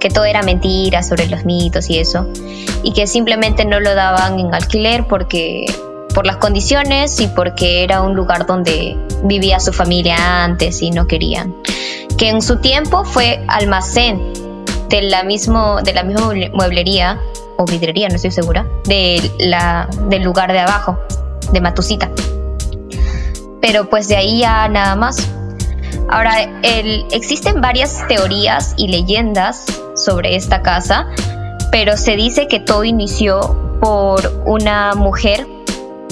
[0.00, 2.26] que todo era mentira sobre los mitos y eso
[2.82, 5.66] y que simplemente no lo daban en alquiler porque
[6.14, 11.06] por las condiciones y porque era un lugar donde vivía su familia antes y no
[11.06, 11.54] querían.
[12.16, 14.20] Que en su tiempo fue almacén
[14.88, 17.20] de la mismo de la misma mueble- mueblería
[17.56, 20.98] o vidrería no estoy segura del lugar de abajo
[21.52, 22.08] de Matusita.
[23.60, 25.28] Pero pues de ahí ya nada más.
[26.10, 26.34] Ahora,
[27.10, 31.06] existen varias teorías y leyendas sobre esta casa,
[31.70, 35.46] pero se dice que todo inició por una mujer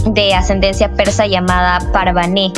[0.06, 2.52] de ascendencia persa llamada Parvané,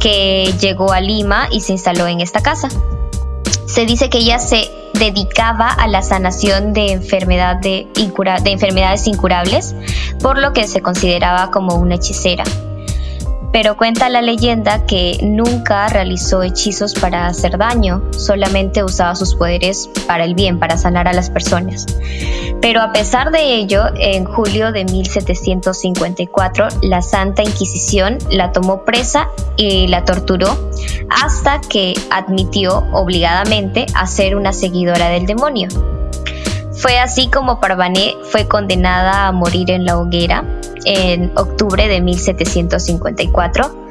[0.00, 2.68] que llegó a Lima y se instaló en esta casa.
[3.66, 9.74] Se dice que ella se dedicaba a la sanación de, enfermedad de, de enfermedades incurables,
[10.22, 12.44] por lo que se consideraba como una hechicera
[13.52, 19.88] pero cuenta la leyenda que nunca realizó hechizos para hacer daño, solamente usaba sus poderes
[20.06, 21.86] para el bien, para sanar a las personas.
[22.60, 29.28] Pero a pesar de ello, en julio de 1754, la Santa Inquisición la tomó presa
[29.56, 30.70] y la torturó
[31.10, 35.68] hasta que admitió obligadamente a ser una seguidora del demonio.
[36.72, 40.44] Fue así como Parvané fue condenada a morir en la hoguera
[40.86, 43.88] en octubre de 1754,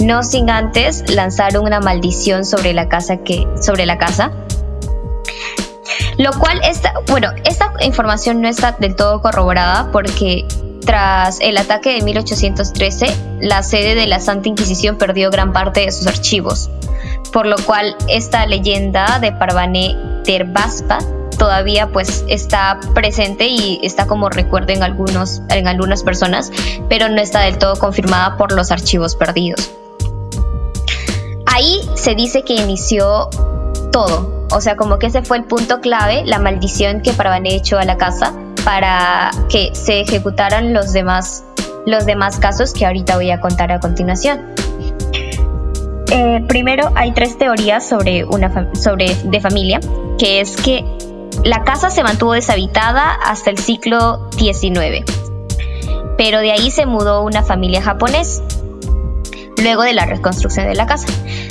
[0.00, 3.18] no sin antes lanzar una maldición sobre la casa
[3.60, 4.32] sobre la casa.
[6.16, 10.46] Lo cual esta, bueno, esta información no está del todo corroborada porque
[10.84, 13.06] tras el ataque de 1813,
[13.40, 16.70] la sede de la Santa Inquisición perdió gran parte de sus archivos,
[17.32, 20.98] por lo cual esta leyenda de Parvané Terbaspa
[21.38, 26.52] todavía pues está presente y está como recuerdo en algunos en algunas personas,
[26.88, 29.70] pero no está del todo confirmada por los archivos perdidos.
[31.46, 33.30] Ahí se dice que inició
[33.90, 37.78] todo, o sea, como que ese fue el punto clave, la maldición que Parvané echó
[37.78, 41.44] a la casa para que se ejecutaran los demás
[41.86, 44.54] los demás casos que ahorita voy a contar a continuación.
[46.10, 49.80] Eh, primero hay tres teorías sobre una sobre de familia,
[50.18, 50.84] que es que
[51.48, 55.02] la casa se mantuvo deshabitada hasta el siglo XIX,
[56.18, 58.42] pero de ahí se mudó una familia japonés
[59.62, 61.06] luego de la reconstrucción de la casa.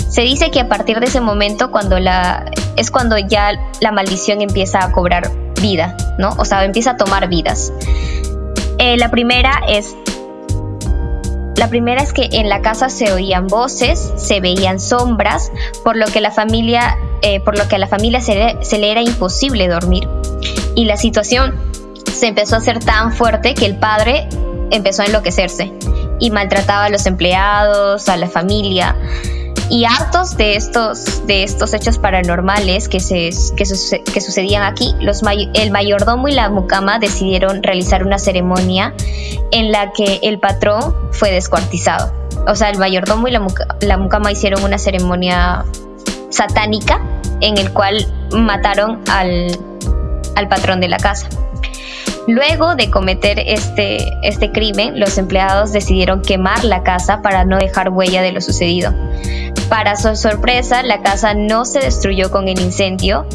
[0.07, 4.41] Se dice que a partir de ese momento cuando la es cuando ya la maldición
[4.41, 5.31] empieza a cobrar
[5.61, 6.29] vida, ¿no?
[6.37, 7.73] O sea, empieza a tomar vidas.
[8.77, 9.95] Eh, la primera es
[11.57, 15.51] la primera es que en la casa se oían voces, se veían sombras,
[15.83, 18.77] por lo que la familia, eh, por lo que a la familia se le, se
[18.77, 20.07] le era imposible dormir.
[20.75, 21.55] Y la situación
[22.13, 24.27] se empezó a hacer tan fuerte que el padre
[24.69, 25.73] empezó a enloquecerse
[26.19, 28.95] y maltrataba a los empleados, a la familia.
[29.69, 33.65] Y hartos de estos, de estos hechos paranormales que, se, que,
[34.13, 38.93] que sucedían aquí, los may- el mayordomo y la mucama decidieron realizar una ceremonia
[39.51, 42.13] en la que el patrón fue descuartizado.
[42.47, 43.45] O sea, el mayordomo y la,
[43.81, 45.65] la mucama hicieron una ceremonia
[46.29, 47.01] satánica
[47.41, 49.47] en el cual mataron al,
[50.35, 51.27] al patrón de la casa.
[52.25, 57.89] Luego de cometer este, este crimen, los empleados decidieron quemar la casa para no dejar
[57.89, 58.93] huella de lo sucedido.
[59.69, 63.25] Para su sorpresa, la casa no se destruyó con el incendio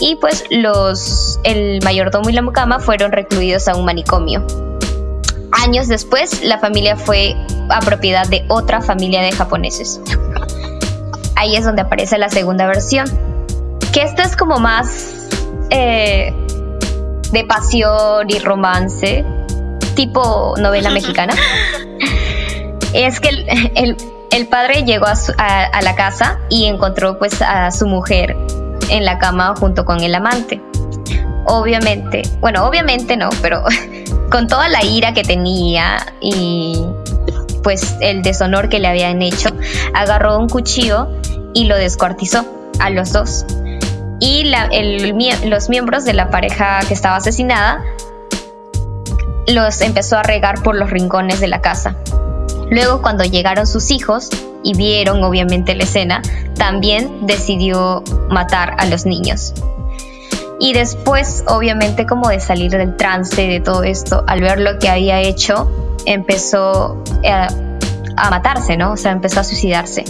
[0.00, 4.46] y pues los, el mayordomo y la mucama fueron recluidos a un manicomio.
[5.52, 7.36] Años después, la familia fue
[7.68, 10.00] a propiedad de otra familia de japoneses.
[11.36, 13.06] Ahí es donde aparece la segunda versión.
[13.92, 15.28] Que esta es como más...
[15.70, 16.32] eh,
[17.32, 19.24] de pasión y romance,
[19.96, 21.34] tipo novela mexicana.
[22.92, 23.96] es que el, el,
[24.46, 28.34] padre llegó a, la casa y encontró pues a su mujer
[28.88, 30.62] en la cama junto con el amante.
[31.44, 33.62] Obviamente, bueno, obviamente no, pero
[34.30, 36.82] con toda la ira que tenía y
[37.62, 39.50] pues el deshonor que le habían hecho,
[39.94, 41.08] agarró un cuchillo
[41.54, 42.44] y lo descuartizó
[42.80, 43.44] a los dos.
[44.18, 44.50] Y
[45.44, 47.82] los miembros de la pareja que estaba asesinada
[49.48, 51.96] los empezó a regar por los rincones de la casa.
[52.70, 54.30] Luego cuando llegaron sus hijos
[54.62, 56.22] y vieron obviamente la escena,
[56.56, 59.54] también decidió matar a los niños.
[60.60, 64.88] Y después, obviamente, como de salir del trance de todo esto, al ver lo que
[64.88, 65.68] había hecho,
[66.06, 67.48] empezó a,
[68.16, 68.92] a matarse, ¿no?
[68.92, 70.04] O sea, empezó a suicidarse.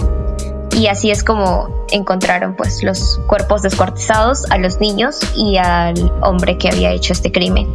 [0.77, 6.57] Y así es como encontraron pues los cuerpos descuartizados a los niños y al hombre
[6.59, 7.73] que había hecho este crimen.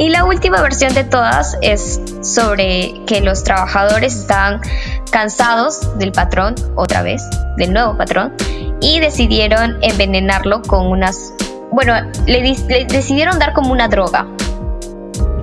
[0.00, 4.62] Y la última versión de todas es sobre que los trabajadores estaban
[5.10, 7.22] cansados del patrón, otra vez,
[7.58, 8.32] del nuevo patrón,
[8.80, 11.34] y decidieron envenenarlo con unas...
[11.70, 11.92] Bueno,
[12.24, 12.40] le,
[12.88, 14.26] decidieron dar como una droga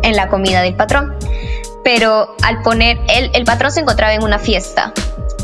[0.01, 1.13] en la comida del patrón.
[1.83, 4.91] Pero al poner, el, el patrón se encontraba en una fiesta,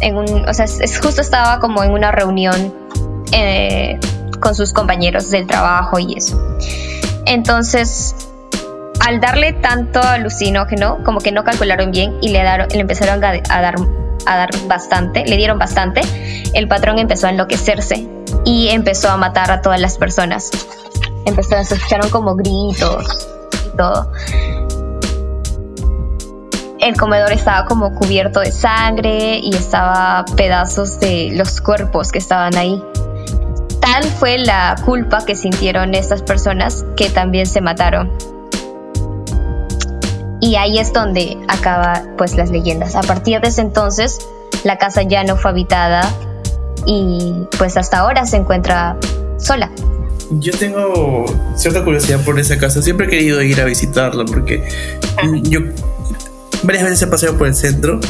[0.01, 2.73] en un, o sea, es, justo estaba como en una reunión
[3.31, 3.99] eh,
[4.39, 6.57] con sus compañeros del trabajo y eso.
[7.27, 8.15] Entonces
[9.03, 13.75] al darle tanto alucinógeno, como que no calcularon bien y le, le empezaron a, dar,
[14.25, 16.01] a dar bastante, le dieron bastante,
[16.53, 18.07] el patrón empezó a enloquecerse
[18.45, 20.51] y empezó a matar a todas las personas.
[21.25, 23.27] Empezó, se escucharon como gritos
[23.65, 24.11] y todo.
[26.79, 32.55] El comedor estaba como cubierto de sangre y estaba pedazos de los cuerpos que estaban
[32.55, 32.81] ahí.
[33.81, 38.32] Tal fue la culpa que sintieron estas personas que también se mataron
[40.43, 42.97] y ahí es donde acaba pues las leyendas.
[42.97, 44.19] A partir de ese entonces
[44.65, 46.13] la casa ya no fue habitada
[46.85, 48.97] y pues hasta ahora se encuentra
[49.37, 49.71] sola.
[50.31, 51.25] Yo tengo
[51.55, 52.81] cierta curiosidad por esa casa.
[52.81, 54.67] Siempre he querido ir a visitarla porque
[55.43, 55.61] yo
[56.63, 58.01] varias veces he paseado por el centro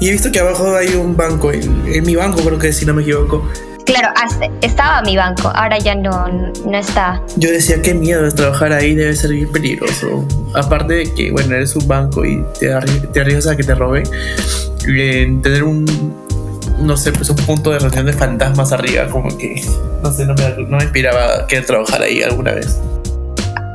[0.00, 2.86] y he visto que abajo hay un banco, en, en mi banco creo que si
[2.86, 3.44] no me equivoco,
[3.88, 4.10] Claro,
[4.60, 7.22] estaba mi banco, ahora ya no, no está.
[7.36, 10.28] Yo decía, qué miedo es trabajar ahí, debe ser bien peligroso.
[10.54, 12.68] Aparte de que, bueno, eres un banco y te,
[13.14, 14.04] te arriesgas a que te roben,
[14.84, 15.86] tener un,
[16.80, 19.64] no sé, pues un punto de reunión de fantasmas arriba, como que,
[20.02, 22.78] no sé, no me, no me inspiraba querer trabajar ahí alguna vez.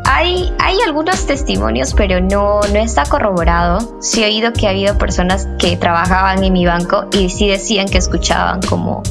[0.05, 3.97] Hay, hay, algunos testimonios, pero no, no está corroborado.
[3.99, 7.87] Sí he oído que ha habido personas que trabajaban en mi banco y sí decían
[7.87, 9.01] que escuchaban como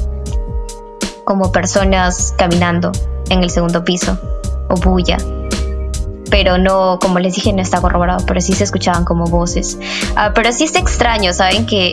[1.33, 2.93] como personas caminando
[3.31, 4.19] en el segundo piso
[4.69, 5.17] o bulla.
[6.29, 9.79] Pero no, como les dije, no está corroborado, pero sí se escuchaban como voces.
[10.15, 11.65] Ah, pero sí está extraño, ¿saben?
[11.65, 11.93] Que,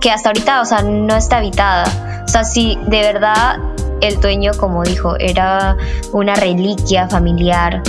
[0.00, 2.24] que hasta ahorita, o sea, no está habitada.
[2.24, 3.58] O sea, si de verdad
[4.00, 5.76] el dueño, como dijo, era
[6.12, 7.84] una reliquia familiar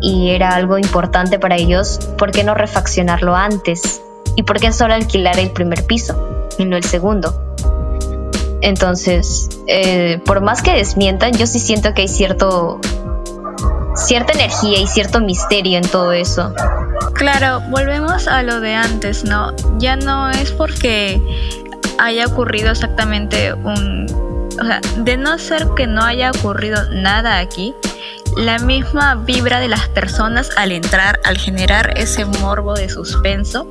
[0.00, 4.00] y era algo importante para ellos, ¿por qué no refaccionarlo antes?
[4.36, 7.43] ¿Y por qué solo alquilar el primer piso y no el segundo?
[8.64, 12.80] Entonces, eh, por más que desmientan, yo sí siento que hay cierto
[13.94, 16.50] cierta energía y cierto misterio en todo eso.
[17.12, 19.54] Claro, volvemos a lo de antes, ¿no?
[19.78, 21.20] Ya no es porque
[21.98, 24.06] haya ocurrido exactamente un...
[24.58, 27.74] O sea, de no ser que no haya ocurrido nada aquí,
[28.38, 33.66] la misma vibra de las personas al entrar, al generar ese morbo de suspenso,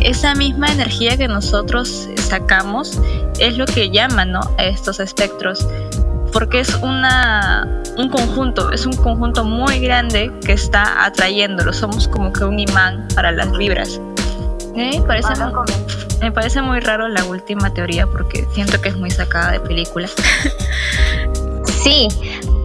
[0.00, 3.00] esa misma energía que nosotros sacamos
[3.38, 4.40] es lo que llama ¿no?
[4.58, 5.66] a estos espectros,
[6.32, 12.32] porque es una, un conjunto, es un conjunto muy grande que está atrayéndolo, somos como
[12.32, 14.00] que un imán para las vibras.
[14.74, 15.52] Me parece, muy,
[16.20, 20.14] me parece muy raro la última teoría porque siento que es muy sacada de películas.
[21.82, 22.08] Sí,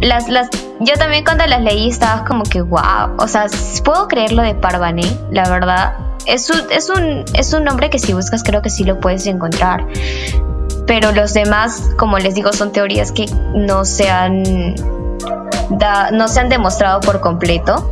[0.02, 3.46] las, las, yo también cuando las leí estaba como que wow, o sea,
[3.84, 5.94] puedo creer lo de Parvane, la verdad,
[6.26, 9.26] es un, es un, es un nombre que si buscas creo que sí lo puedes
[9.28, 9.86] encontrar.
[10.86, 14.76] Pero los demás, como les digo, son teorías que no se han,
[16.12, 17.90] no se han demostrado por completo.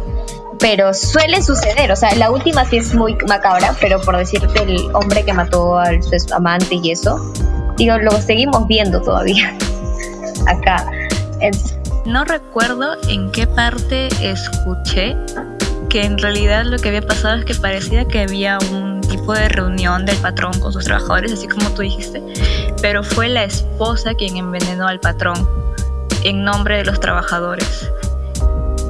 [0.60, 4.94] Pero suelen suceder, o sea, la última sí es muy macabra, pero por decirte el
[4.94, 7.34] hombre que mató a su amante y eso,
[7.78, 9.58] digo, lo seguimos viendo todavía
[10.48, 10.86] acá.
[12.06, 15.16] No recuerdo en qué parte escuché
[15.92, 19.50] que en realidad lo que había pasado es que parecía que había un tipo de
[19.50, 22.24] reunión del patrón con sus trabajadores, así como tú dijiste,
[22.82, 25.46] pero fue la esposa quien envenenó al patrón
[26.24, 27.92] en nombre de los trabajadores.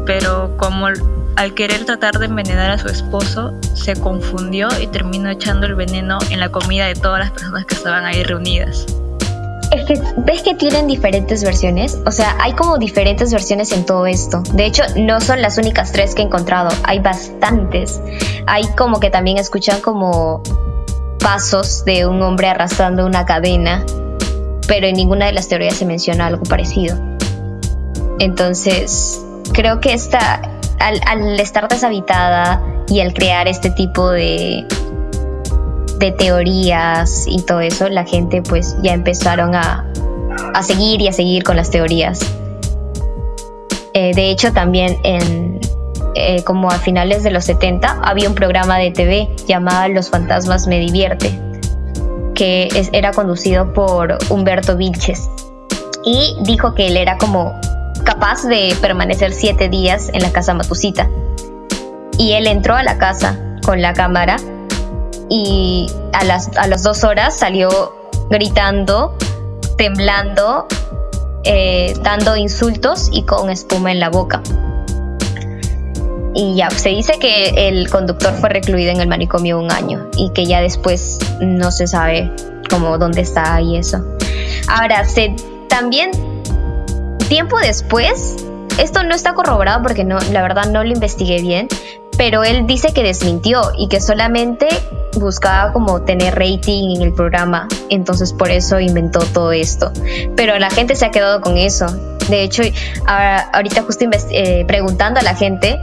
[0.06, 5.66] pero como al querer tratar de envenenar a su esposo, se confundió y terminó echando
[5.66, 8.86] el veneno en la comida de todas las personas que estaban ahí reunidas.
[9.72, 14.06] Es que ves que tienen diferentes versiones, o sea, hay como diferentes versiones en todo
[14.06, 14.44] esto.
[14.54, 18.02] De hecho, no son las únicas tres que he encontrado, hay bastantes.
[18.48, 20.44] Hay como que también escuchan como
[21.20, 23.86] pasos de un hombre arrastrando una cadena,
[24.68, 26.98] pero en ninguna de las teorías se menciona algo parecido.
[28.20, 30.42] Entonces, creo que esta,
[30.80, 34.66] al, al estar deshabitada y al crear este tipo de,
[36.02, 39.86] de teorías y todo eso, la gente pues ya empezaron a,
[40.54, 42.20] a seguir y a seguir con las teorías.
[43.94, 45.60] Eh, de hecho, también en,
[46.16, 50.68] eh, como a finales de los 70 había un programa de TV llamado Los Fantasmas
[50.68, 51.40] Me Divierte,
[52.34, 55.30] que era conducido por Humberto Vilches.
[56.04, 57.54] Y dijo que él era como
[58.06, 61.08] capaz de permanecer siete días en la casa Matusita.
[62.18, 64.38] Y él entró a la casa con la cámara
[65.32, 67.96] y a las, a las dos horas salió
[68.30, 69.18] gritando,
[69.78, 70.68] temblando,
[71.46, 74.44] eh, dando insultos y con espuma en la boca.
[76.34, 80.32] Y ya, se dice que el conductor fue recluido en el manicomio un año y
[80.32, 82.30] que ya después no se sabe
[82.70, 84.06] como dónde está y eso.
[84.68, 85.34] Ahora, se,
[85.70, 86.12] también
[87.30, 88.36] tiempo después,
[88.82, 91.68] esto no está corroborado porque no, la verdad no lo investigué bien,
[92.18, 94.68] pero él dice que desmintió y que solamente
[95.20, 99.92] buscaba como tener rating en el programa, entonces por eso inventó todo esto.
[100.36, 101.86] Pero la gente se ha quedado con eso.
[102.30, 102.64] De hecho,
[103.06, 105.80] ahora- ahorita justo eh, preguntando a la gente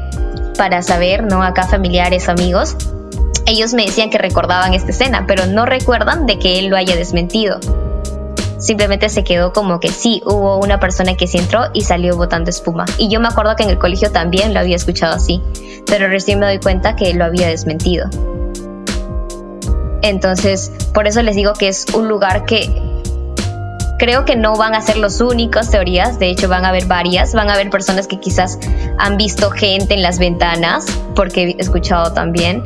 [0.56, 1.42] para saber, ¿no?
[1.42, 2.76] Acá familiares, amigos,
[3.46, 6.96] ellos me decían que recordaban esta escena, pero no recuerdan de que él lo haya
[6.96, 7.58] desmentido.
[8.58, 12.50] Simplemente se quedó como que sí, hubo una persona que sí entró y salió botando
[12.50, 12.84] espuma.
[12.98, 15.40] Y yo me acuerdo que en el colegio también lo había escuchado así,
[15.86, 18.08] pero recién me doy cuenta que lo había desmentido.
[20.02, 22.70] Entonces, por eso les digo que es un lugar que
[23.98, 27.34] creo que no van a ser los únicos teorías, de hecho van a haber varias,
[27.34, 28.58] van a haber personas que quizás
[28.98, 32.64] han visto gente en las ventanas, porque he escuchado también,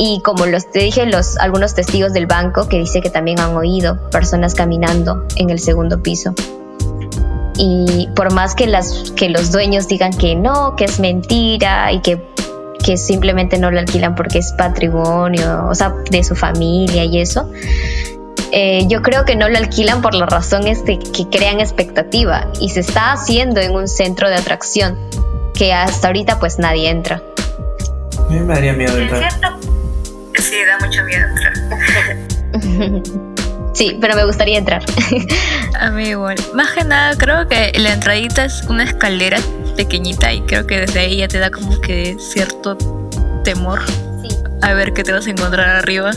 [0.00, 3.56] y como los te dije, los algunos testigos del banco que dice que también han
[3.56, 6.34] oído personas caminando en el segundo piso.
[7.56, 12.00] Y por más que las que los dueños digan que no, que es mentira y
[12.00, 12.22] que
[12.84, 17.50] que simplemente no lo alquilan porque es patrimonio, o sea, de su familia y eso.
[18.52, 22.68] Eh, yo creo que no lo alquilan por la razón este que crean expectativa y
[22.70, 24.96] se está haciendo en un centro de atracción
[25.54, 27.20] que hasta ahorita pues nadie entra.
[28.16, 29.57] A mí me daría miedo entrar.
[30.38, 31.52] Sí, da mucho miedo entrar.
[33.74, 34.82] sí, pero me gustaría entrar.
[35.80, 36.36] A mí igual.
[36.54, 39.38] Más que nada, creo que la entradita es una escalera
[39.76, 42.76] pequeñita y creo que desde ahí ya te da como que cierto
[43.44, 43.80] temor
[44.22, 44.28] Sí.
[44.62, 46.10] a ver qué te vas a encontrar arriba.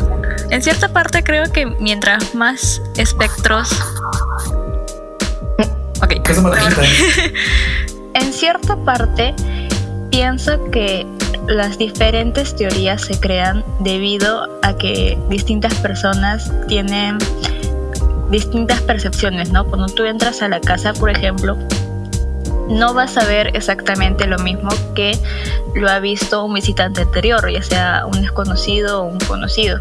[0.49, 3.69] En cierta parte creo que mientras más espectros...
[6.03, 6.15] Ok.
[6.41, 6.81] Matujita.
[8.15, 9.35] En cierta parte
[10.11, 11.07] pienso que
[11.47, 17.17] las diferentes teorías se crean debido a que distintas personas tienen
[18.29, 19.65] distintas percepciones, ¿no?
[19.65, 21.57] Cuando tú entras a la casa, por ejemplo,
[22.69, 25.17] no vas a ver exactamente lo mismo que
[25.75, 29.79] lo ha visto un visitante anterior, ya sea un desconocido o un conocido.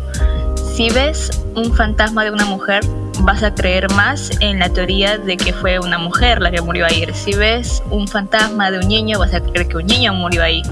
[0.74, 2.82] Si ves un fantasma de una mujer,
[3.20, 6.86] vas a creer más en la teoría de que fue una mujer la que murió
[6.86, 7.06] ahí.
[7.12, 10.62] Si ves un fantasma de un niño, vas a creer que un niño murió ahí.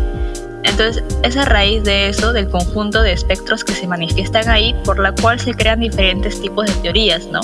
[0.64, 4.99] Entonces, es a raíz de eso, del conjunto de espectros que se manifiestan ahí, por
[4.99, 7.41] la cual se crean diferentes tipos de teorías, ¿no?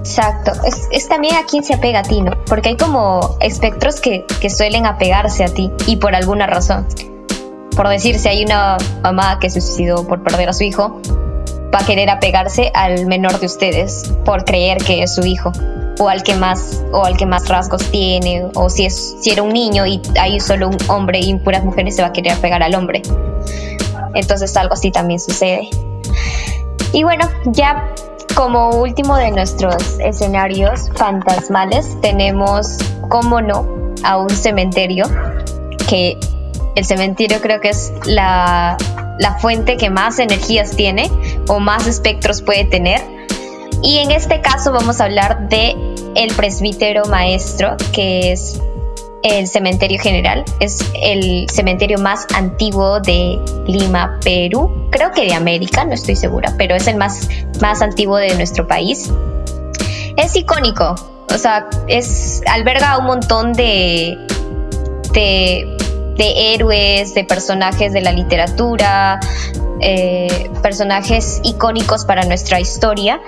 [0.00, 0.52] Exacto,
[0.90, 2.32] es, también a quién se apega a ti, ¿no?
[2.46, 6.86] Porque hay como espectros que, que suelen apegarse a ti y por alguna razón.
[7.76, 11.00] Por decir, si hay una mamá que se suicidó por perder a su hijo,
[11.74, 15.52] va a querer apegarse al menor de ustedes por creer que es su hijo
[15.98, 19.42] o al que más o al que más rasgos tiene o si es si era
[19.42, 22.62] un niño y hay solo un hombre y puras mujeres se va a querer apegar
[22.62, 23.02] al hombre.
[24.14, 25.68] Entonces algo así también sucede.
[26.92, 27.94] Y bueno, ya
[28.34, 33.66] como último de nuestros escenarios fantasmales tenemos, como no,
[34.02, 35.04] a un cementerio,
[35.88, 36.18] que
[36.74, 38.76] el cementerio creo que es la,
[39.20, 41.10] la fuente que más energías tiene
[41.46, 43.00] o más espectros puede tener.
[43.82, 45.76] Y en este caso vamos a hablar de
[46.16, 48.60] el presbítero maestro, que es
[49.22, 50.44] el cementerio general.
[50.58, 54.88] Es el cementerio más antiguo de Lima, Perú.
[54.90, 57.28] Creo que de América, no estoy segura, pero es el más,
[57.60, 59.10] más antiguo de nuestro país.
[60.16, 60.94] Es icónico,
[61.32, 64.18] o sea, es, alberga un montón de,
[65.12, 65.76] de,
[66.20, 69.18] de héroes, de personajes de la literatura,
[69.80, 73.22] eh, personajes icónicos para nuestra historia.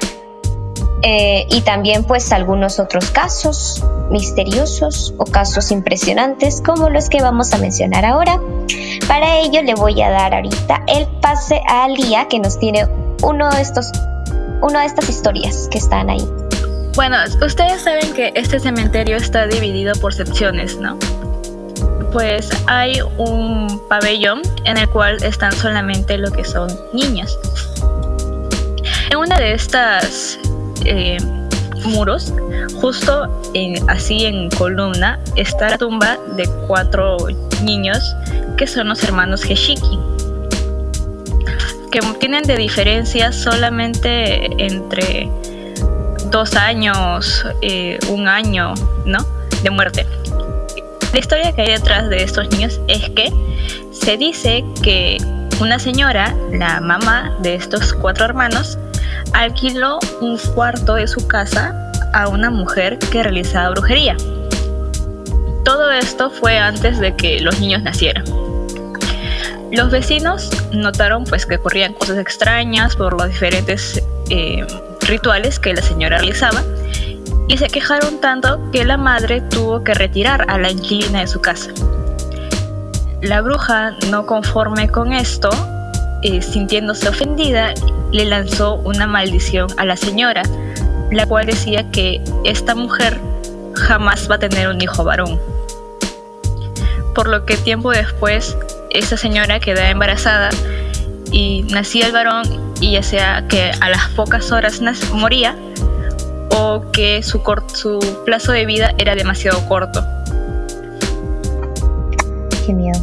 [1.05, 7.55] Eh, y también pues algunos otros casos misteriosos o casos impresionantes como los que vamos
[7.55, 8.38] a mencionar ahora.
[9.09, 12.86] Para ello le voy a dar ahorita el pase a Lía que nos tiene
[13.22, 13.90] uno de estos,
[14.61, 16.28] una de estas historias que están ahí.
[16.95, 20.99] Bueno, ustedes saben que este cementerio está dividido por secciones, ¿no?
[22.13, 27.39] Pues hay un pabellón en el cual están solamente lo que son niños.
[29.11, 30.39] En una de estas
[30.85, 31.19] eh,
[31.85, 32.33] muros,
[32.81, 33.43] justo
[33.89, 37.17] así en columna, está la tumba de cuatro
[37.63, 38.15] niños
[38.57, 39.99] que son los hermanos Heshiki,
[41.91, 45.29] que tienen de diferencia solamente entre
[46.31, 49.19] dos años, eh, un año, ¿no?
[49.63, 50.07] De muerte.
[51.13, 53.31] La historia que hay detrás de estos niños es que
[53.93, 55.19] se dice que
[55.61, 58.79] una señora, la mamá de estos cuatro hermanos,
[59.35, 61.75] alquiló un cuarto de su casa
[62.15, 64.17] a una mujer que realizaba brujería.
[65.67, 68.25] Todo esto fue antes de que los niños nacieran.
[69.71, 74.67] Los vecinos notaron pues que ocurrían cosas extrañas por los diferentes eh,
[75.07, 76.63] rituales que la señora realizaba
[77.49, 81.40] y se quejaron tanto que la madre tuvo que retirar a la inquilina de su
[81.40, 81.70] casa.
[83.20, 85.51] La bruja, no conforme con esto,
[86.22, 87.74] eh, sintiéndose ofendida,
[88.11, 90.43] le lanzó una maldición a la señora,
[91.11, 93.20] la cual decía que esta mujer
[93.74, 95.40] jamás va a tener un hijo varón.
[97.14, 98.57] Por lo que tiempo después,
[98.90, 100.51] esa señora queda embarazada
[101.30, 104.80] y nacía el varón y ya sea que a las pocas horas
[105.12, 105.57] moría
[106.57, 107.40] o que su,
[107.74, 110.05] su plazo de vida era demasiado corto.
[112.66, 113.00] Qué miedo.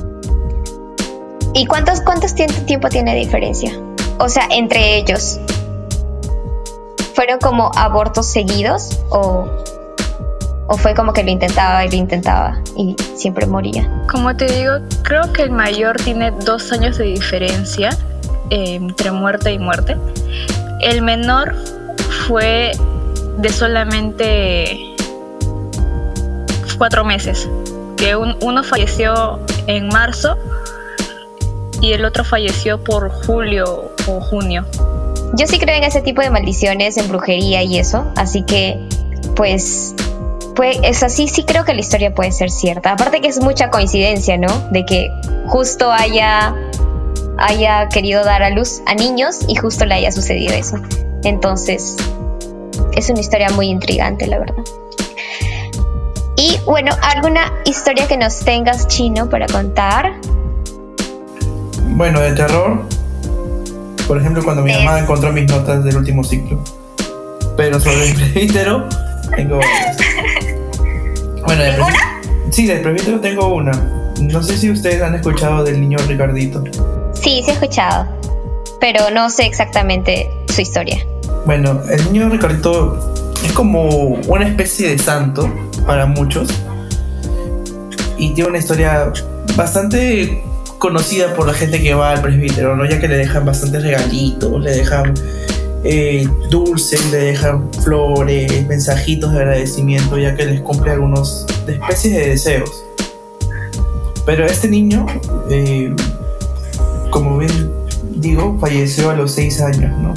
[1.53, 3.71] ¿Y cuántos, cuántos tiempo tiene diferencia?
[4.19, 5.39] O sea, entre ellos.
[7.15, 9.45] ¿Fueron como abortos seguidos o,
[10.67, 14.03] o fue como que lo intentaba y lo intentaba y siempre moría?
[14.09, 14.73] Como te digo,
[15.03, 17.89] creo que el mayor tiene dos años de diferencia
[18.51, 19.97] eh, entre muerte y muerte.
[20.81, 21.55] El menor
[22.27, 22.71] fue
[23.39, 24.95] de solamente
[26.77, 27.47] cuatro meses,
[27.97, 30.37] que uno falleció en marzo
[31.81, 34.65] y el otro falleció por julio o junio.
[35.35, 38.79] Yo sí creo en ese tipo de maldiciones, en brujería y eso, así que
[39.35, 39.95] pues
[40.55, 42.91] pues es así, sí creo que la historia puede ser cierta.
[42.91, 44.49] Aparte que es mucha coincidencia, ¿no?
[44.71, 45.09] De que
[45.47, 46.53] justo haya
[47.37, 50.75] haya querido dar a luz a niños y justo le haya sucedido eso.
[51.23, 51.95] Entonces,
[52.99, 54.63] es una historia muy intrigante, la verdad.
[56.35, 60.13] Y bueno, ¿alguna historia que nos tengas chino para contar?
[61.95, 62.83] Bueno, de terror.
[64.07, 66.63] Por ejemplo, cuando mi mamá encontró mis notas del último ciclo.
[67.57, 68.87] Pero sobre el presbítero,
[69.35, 69.59] tengo
[71.45, 71.77] Bueno, de
[72.51, 73.71] Sí, del presbítero tengo una.
[74.21, 76.63] No sé si ustedes han escuchado del niño Ricardito.
[77.13, 78.07] Sí, sí he escuchado.
[78.79, 81.05] Pero no sé exactamente su historia.
[81.45, 83.13] Bueno, el niño Ricardito
[83.43, 83.87] es como
[84.27, 85.49] una especie de santo
[85.85, 86.49] para muchos.
[88.17, 89.11] Y tiene una historia
[89.55, 90.43] bastante
[90.77, 92.85] conocida por la gente que va al presbítero, ¿no?
[92.85, 95.13] Ya que le dejan bastantes regalitos, le dejan
[95.83, 102.13] eh, dulces, le dejan flores, mensajitos de agradecimiento, ya que les cumple algunos de especies
[102.15, 102.83] de deseos.
[104.25, 105.05] Pero este niño,
[105.49, 105.93] eh,
[107.09, 107.71] como bien
[108.15, 110.13] digo, falleció a los 6 años, ¿no?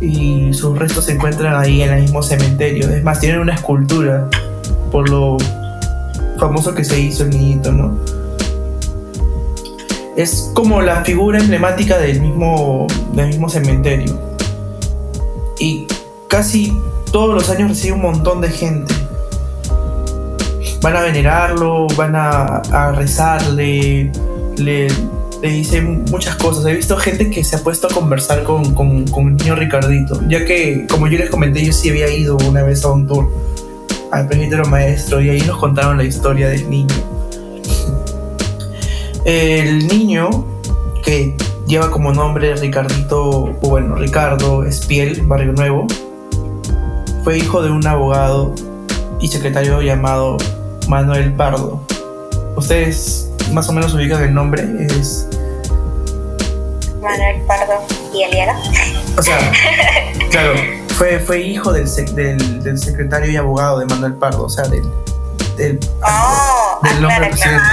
[0.00, 2.88] Y sus restos se encuentran ahí en el mismo cementerio.
[2.88, 4.28] Es más, tienen una escultura
[4.90, 5.36] por lo
[6.38, 7.98] famoso que se hizo el niñito, ¿no?
[10.16, 14.18] Es como la figura emblemática del mismo, del mismo cementerio.
[15.58, 15.86] Y
[16.28, 16.72] casi
[17.12, 18.94] todos los años recibe un montón de gente.
[20.82, 24.10] Van a venerarlo, van a, a rezarle,
[24.56, 24.88] le,
[25.42, 26.66] le dice muchas cosas.
[26.66, 30.20] He visto gente que se ha puesto a conversar con, con, con, el niño Ricardito,
[30.28, 33.28] ya que, como yo les comenté, yo sí había ido una vez a un tour
[34.10, 36.94] al presbítero maestro y ahí nos contaron la historia del niño.
[39.24, 40.28] El niño
[41.04, 41.36] que
[41.66, 45.86] lleva como nombre Ricardito, o bueno, Ricardo Espiel, Barrio Nuevo,
[47.22, 48.54] fue hijo de un abogado
[49.20, 50.38] y secretario llamado
[50.88, 51.80] Manuel Pardo.
[52.56, 55.28] Ustedes más o menos ubican el nombre, es
[57.00, 57.74] Manuel Pardo
[58.14, 58.58] y Eliana.
[59.16, 59.38] O sea,
[60.30, 60.54] claro,
[60.96, 64.82] fue, fue hijo del, del, del, secretario y abogado de Manuel Pardo, o sea, del...
[65.56, 67.64] del oh, del nombre presidente.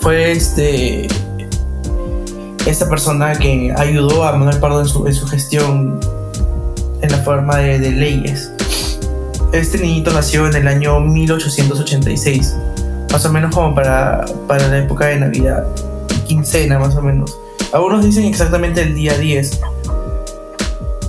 [0.00, 1.08] Fue este
[2.66, 6.00] esta persona que ayudó a Manuel Pardo en su, en su gestión
[7.02, 8.52] en la forma de, de leyes.
[9.52, 12.56] Este niñito nació en el año 1886,
[13.10, 15.64] más o menos como para, para la época de Navidad,
[16.26, 17.36] quincena más o menos.
[17.72, 19.60] Algunos dicen exactamente el día 10.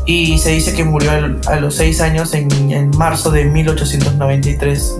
[0.05, 1.11] Y se dice que murió
[1.47, 4.97] a los 6 años en, en marzo de 1893.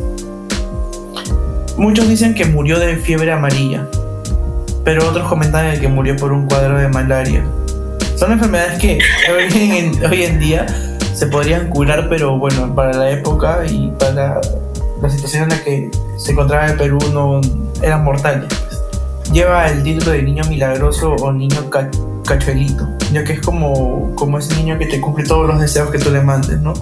[1.77, 3.87] Muchos dicen que murió de fiebre amarilla,
[4.83, 7.43] pero otros comentan que murió por un cuadro de malaria.
[8.15, 8.99] Son enfermedades que
[10.07, 10.67] hoy en día
[11.15, 14.39] se podrían curar, pero bueno, para la época y para
[15.01, 15.91] la situación en la que
[16.24, 17.41] se encontraba el Perú no
[17.82, 18.47] eran mortales.
[19.34, 21.89] Lleva el título de niño milagroso o niño ca-
[22.26, 25.97] cachuelito, ya que es como, como ese niño que te cumple todos los deseos que
[25.99, 26.74] tú le mandes, ¿no?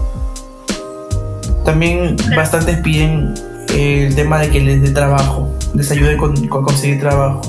[1.65, 3.33] También bastantes piden
[3.75, 7.41] el tema de que les dé trabajo, les ayude con, con conseguir trabajo.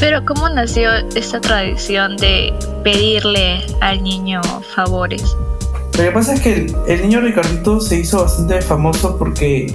[0.00, 2.52] Pero ¿cómo nació esta tradición de
[2.82, 4.40] pedirle al niño
[4.74, 5.22] favores?
[5.96, 9.72] Lo que pasa es que el, el niño Ricardito se hizo bastante famoso porque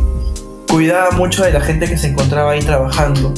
[0.69, 3.33] cuidaba mucho de la gente que se encontraba ahí trabajando.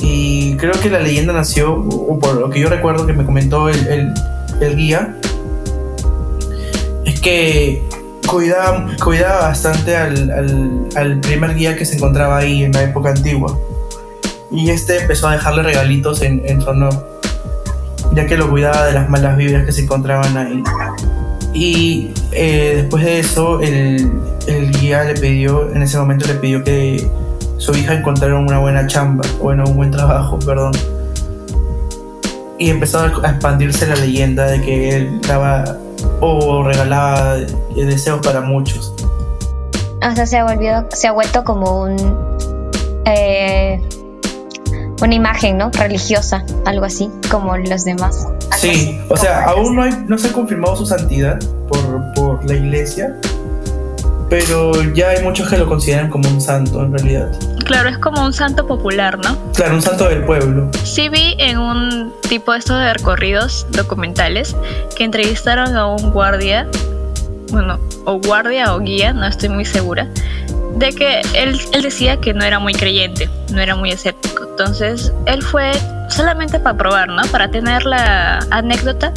[0.00, 3.68] Y creo que la leyenda nació, o por lo que yo recuerdo que me comentó
[3.68, 4.12] el,
[4.60, 5.16] el- guía,
[7.04, 7.82] es que
[8.26, 13.10] cuidaba, cuidaba bastante al, al- al primer guía que se encontraba ahí en la época
[13.10, 13.58] antigua.
[14.50, 17.20] Y este empezó a dejarle regalitos en, en su honor,
[18.14, 20.62] ya que lo cuidaba de las malas vibras que se encontraban ahí.
[21.54, 24.10] Y eh, después de eso, el,
[24.48, 27.08] el guía le pidió, en ese momento le pidió que
[27.58, 30.72] su hija encontrara una buena chamba, bueno, un buen trabajo, perdón.
[32.58, 35.78] Y empezó a expandirse la leyenda de que él daba
[36.20, 37.36] o regalaba
[37.76, 38.92] deseos para muchos.
[40.02, 41.96] O sea, se ha, volvido, se ha vuelto como un.
[43.06, 43.80] eh,
[45.02, 45.70] una imagen, ¿no?
[45.70, 48.26] Religiosa, algo así, como los demás.
[48.56, 51.38] Sí, así, o sea, aún no, hay, no se ha confirmado su santidad
[51.68, 53.16] por, por la iglesia,
[54.28, 57.30] pero ya hay muchos que lo consideran como un santo en realidad.
[57.64, 59.36] Claro, es como un santo popular, ¿no?
[59.52, 60.70] Claro, un santo del pueblo.
[60.82, 64.54] Sí vi en un tipo de estos de recorridos documentales
[64.96, 66.66] que entrevistaron a un guardia,
[67.50, 70.08] bueno, o guardia o guía, no estoy muy segura,
[70.76, 73.92] de que él, él decía que no era muy creyente, no era muy.
[74.56, 75.72] Entonces, él fue
[76.08, 77.22] solamente para probar, ¿no?
[77.32, 79.12] Para tener la anécdota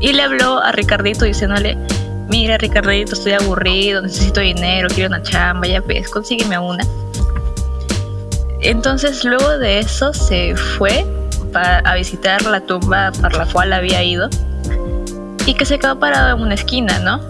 [0.00, 1.76] y le habló a Ricardito diciéndole,
[2.28, 6.84] mira Ricardito, estoy aburrido, necesito dinero, quiero una chamba, ya pues, consígueme una.
[8.60, 11.04] Entonces luego de eso se fue
[11.52, 14.30] a visitar la tumba para la cual había ido
[15.46, 17.20] y que se quedó parado en una esquina, ¿no?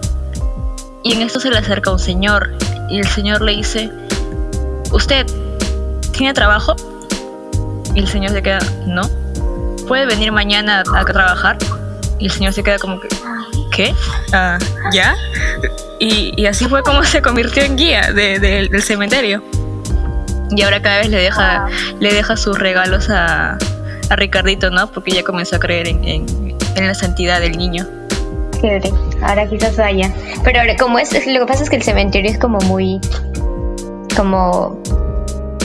[1.01, 2.51] Y en esto se le acerca un señor
[2.87, 3.89] y el señor le dice,
[4.91, 5.25] ¿usted
[6.11, 6.75] tiene trabajo?
[7.95, 9.03] Y el señor se queda, no.
[9.87, 11.57] ¿Puede venir mañana a, trabajar?
[12.19, 13.07] Y el señor se queda como que,
[13.75, 13.93] ¿qué?
[14.31, 14.57] Ah,
[14.93, 15.15] ¿Ya?
[15.99, 19.43] Y, así fue como se convirtió en guía de- de- del cementerio.
[20.55, 21.67] Y ahora cada vez le deja,
[21.99, 23.57] le deja sus regalos a,
[24.09, 24.87] a Ricardito, ¿no?
[24.91, 27.87] Porque ya comenzó a creer en, en- la santidad del niño.
[28.59, 28.91] Chévere.
[29.21, 30.11] Ahora quizás vaya.
[30.43, 32.99] Pero ahora, como es- lo que pasa es que el cementerio es como muy.
[34.15, 34.81] como.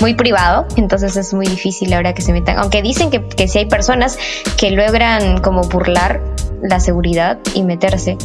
[0.01, 2.59] Muy privado, entonces es muy difícil ahora que se metan.
[2.59, 4.19] Aunque dicen que, que sí hay personas
[4.57, 6.21] que logran como burlar
[6.63, 8.17] la seguridad y meterse.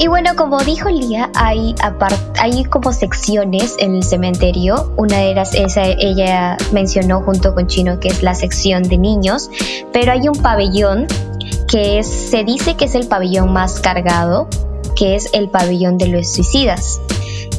[0.00, 1.74] Y bueno, como dijo Lía, hay,
[2.38, 4.94] hay como secciones en el cementerio.
[4.96, 9.50] Una de ellas esa ella mencionó junto con Chino, que es la sección de niños.
[9.92, 11.06] Pero hay un pabellón
[11.68, 14.48] que es, se dice que es el pabellón más cargado,
[14.96, 17.02] que es el pabellón de los suicidas.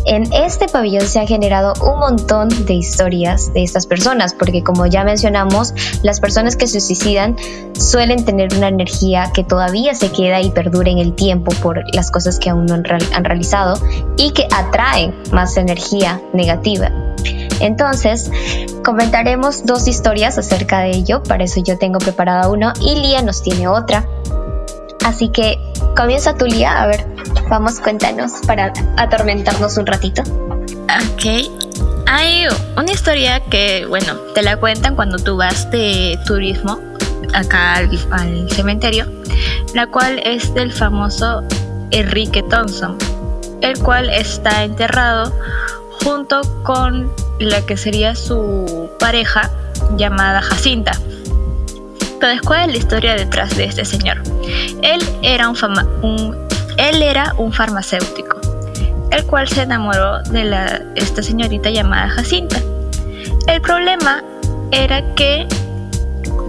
[0.06, 4.86] En este pabellón se han generado un montón de historias de estas personas, porque como
[4.88, 7.36] ya mencionamos, las personas que se suicidan
[7.74, 12.10] suelen tener una energía que todavía se queda y perdura en el tiempo por las
[12.10, 13.80] cosas que aún no han, han realizado
[14.18, 16.92] y que atraen más energía negativa.
[17.60, 18.32] Entonces,
[18.84, 23.44] comentaremos dos historias acerca de ello, para eso yo tengo preparada uno y Lía nos
[23.44, 24.08] tiene otra.
[25.06, 25.60] Así que
[25.96, 27.06] comienza tu Lía, a ver,
[27.50, 30.22] vamos, cuéntanos para atormentarnos un ratito.
[31.14, 31.50] Ok.
[32.08, 32.46] Hay
[32.76, 36.80] una historia que, bueno, te la cuentan cuando tú vas de turismo
[37.34, 39.06] acá al cementerio,
[39.74, 41.44] la cual es del famoso
[41.92, 42.98] Enrique Thompson,
[43.62, 45.32] el cual está enterrado
[46.04, 49.50] junto con la que sería su pareja
[49.98, 50.94] llamada Jacinta.
[52.22, 54.22] Entonces, ¿cuál es la historia detrás de este señor?
[54.84, 56.38] Él era un,
[56.78, 58.40] él era un farmacéutico
[59.10, 62.58] el cual se enamoró de esta señorita llamada Jacinta.
[63.48, 64.24] El problema
[64.72, 65.48] era que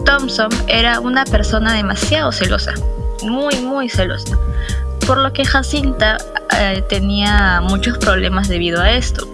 [0.04, 2.74] Thompson era una persona demasiado celosa,
[3.22, 4.36] muy, muy celosa,
[5.06, 6.18] por lo que Jacinta
[6.60, 9.26] eh, tenía muchos problemas debido a esto.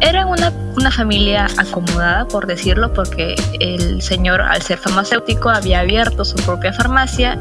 [0.00, 6.24] Era una, una, familia acomodada, por decirlo, porque el señor, al ser farmacéutico, había abierto
[6.24, 7.38] su propia farmacia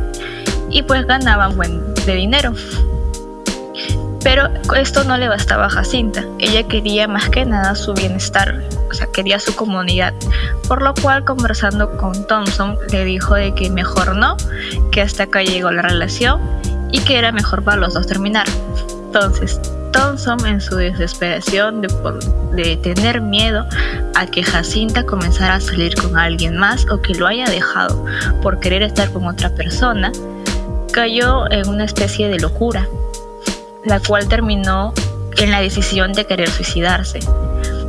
[0.69, 2.53] y pues ganaban buen de dinero.
[4.23, 6.25] Pero esto no le bastaba a Jacinta.
[6.39, 10.13] Ella quería más que nada su bienestar, o sea, quería su comunidad.
[10.67, 14.35] Por lo cual, conversando con Thompson, le dijo de que mejor no,
[14.91, 16.41] que hasta acá llegó la relación
[16.91, 18.47] y que era mejor para los dos terminar.
[19.05, 19.61] Entonces,
[19.97, 21.87] Thompson, en su desesperación de,
[22.53, 23.65] de tener miedo
[24.15, 28.05] a que Jacinta comenzara a salir con alguien más o que lo haya dejado
[28.41, 30.11] por querer estar con otra persona,
[30.91, 32.87] cayó en una especie de locura
[33.87, 34.93] la cual terminó
[35.37, 37.19] en la decisión de querer suicidarse,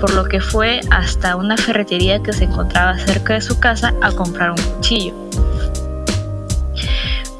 [0.00, 4.12] por lo que fue hasta una ferretería que se encontraba cerca de su casa a
[4.12, 5.14] comprar un cuchillo.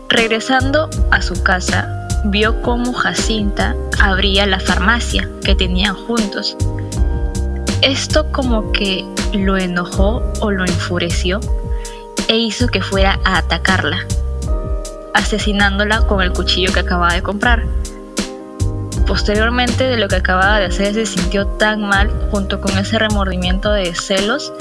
[0.09, 6.57] Regresando a su casa, vio cómo Jacinta abría la farmacia que tenían juntos.
[7.83, 11.41] Esto como que lo enojó o lo enfureció
[12.29, 14.05] e hizo que fuera a atacarla,
[15.15, 17.65] asesinándola con el cuchillo que acababa de comprar.
[19.07, 23.73] Posteriormente de lo que acababa de hacer se sintió tan mal junto con ese remordimiento
[23.73, 24.53] de celos,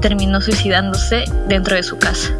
[0.00, 2.32] terminó suicidándose dentro de su casa.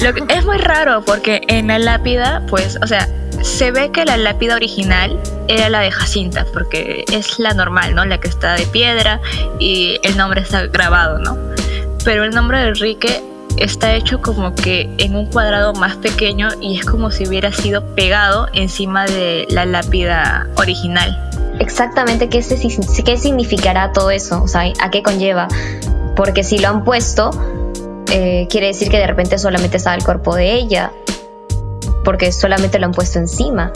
[0.00, 3.08] Lo que es muy raro porque en la lápida, pues, o sea,
[3.42, 5.18] se ve que la lápida original
[5.48, 8.04] era la de Jacinta, porque es la normal, ¿no?
[8.04, 9.20] La que está de piedra
[9.58, 11.36] y el nombre está grabado, ¿no?
[12.04, 13.22] Pero el nombre de Enrique
[13.56, 17.84] está hecho como que en un cuadrado más pequeño y es como si hubiera sido
[17.94, 21.18] pegado encima de la lápida original.
[21.58, 22.44] Exactamente qué,
[23.04, 25.48] qué significará todo eso, o sea, a qué conlleva.
[26.14, 27.30] Porque si lo han puesto,
[28.10, 30.92] eh, quiere decir que de repente solamente estaba el cuerpo de ella,
[32.04, 33.72] porque solamente lo han puesto encima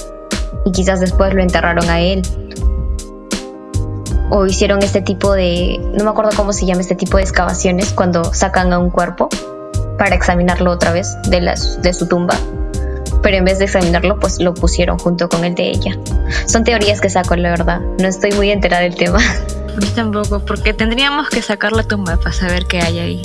[0.65, 2.23] y quizás después lo enterraron a él.
[4.31, 7.93] O hicieron este tipo de, no me acuerdo cómo se llama este tipo de excavaciones
[7.93, 9.29] cuando sacan a un cuerpo
[9.99, 12.35] para examinarlo otra vez de, las, de su tumba.
[13.23, 15.99] Pero en vez de examinarlo, pues lo pusieron junto con el de ella.
[16.47, 17.81] Son teorías que saco, la verdad.
[18.01, 19.19] No estoy muy enterada del tema.
[19.95, 23.23] Tampoco, porque tendríamos que sacar la tumba para saber qué hay ahí.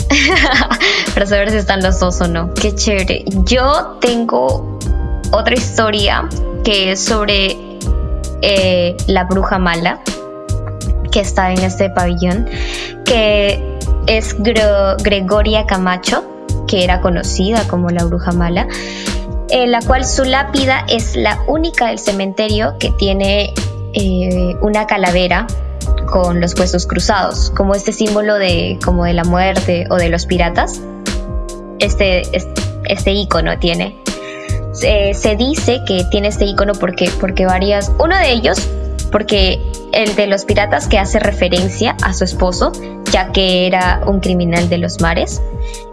[1.13, 2.53] para saber si están los dos o no.
[2.53, 3.25] Qué chévere.
[3.45, 4.79] Yo tengo
[5.31, 6.27] otra historia
[6.63, 7.57] que es sobre
[8.41, 9.99] eh, la bruja mala
[11.11, 12.49] que está en este pabellón,
[13.05, 13.77] que
[14.07, 16.23] es Gregoria Camacho
[16.67, 18.67] que era conocida como la bruja mala,
[19.49, 23.53] en la cual su lápida es la única del cementerio que tiene
[23.93, 25.47] eh, una calavera
[26.07, 30.25] con los huesos cruzados, como este símbolo de, como de la muerte o de los
[30.25, 30.81] piratas.
[31.79, 32.23] Este,
[32.85, 33.97] este, icono tiene.
[34.73, 37.91] Se, dice que tiene este icono porque, porque varias.
[37.99, 38.57] Uno de ellos,
[39.11, 39.59] porque
[39.91, 42.71] el de los piratas que hace referencia a su esposo,
[43.11, 45.41] ya que era un criminal de los mares.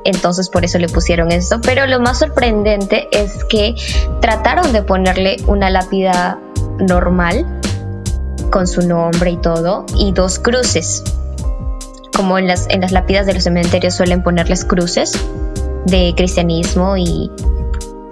[0.05, 1.61] Entonces por eso le pusieron eso.
[1.61, 3.75] Pero lo más sorprendente es que
[4.21, 6.39] trataron de ponerle una lápida
[6.79, 7.61] normal
[8.55, 11.03] con su nombre y todo y dos cruces.
[12.17, 15.21] Como en las, en las lápidas de los cementerios suelen ponerles cruces
[15.87, 17.33] de cristianismo y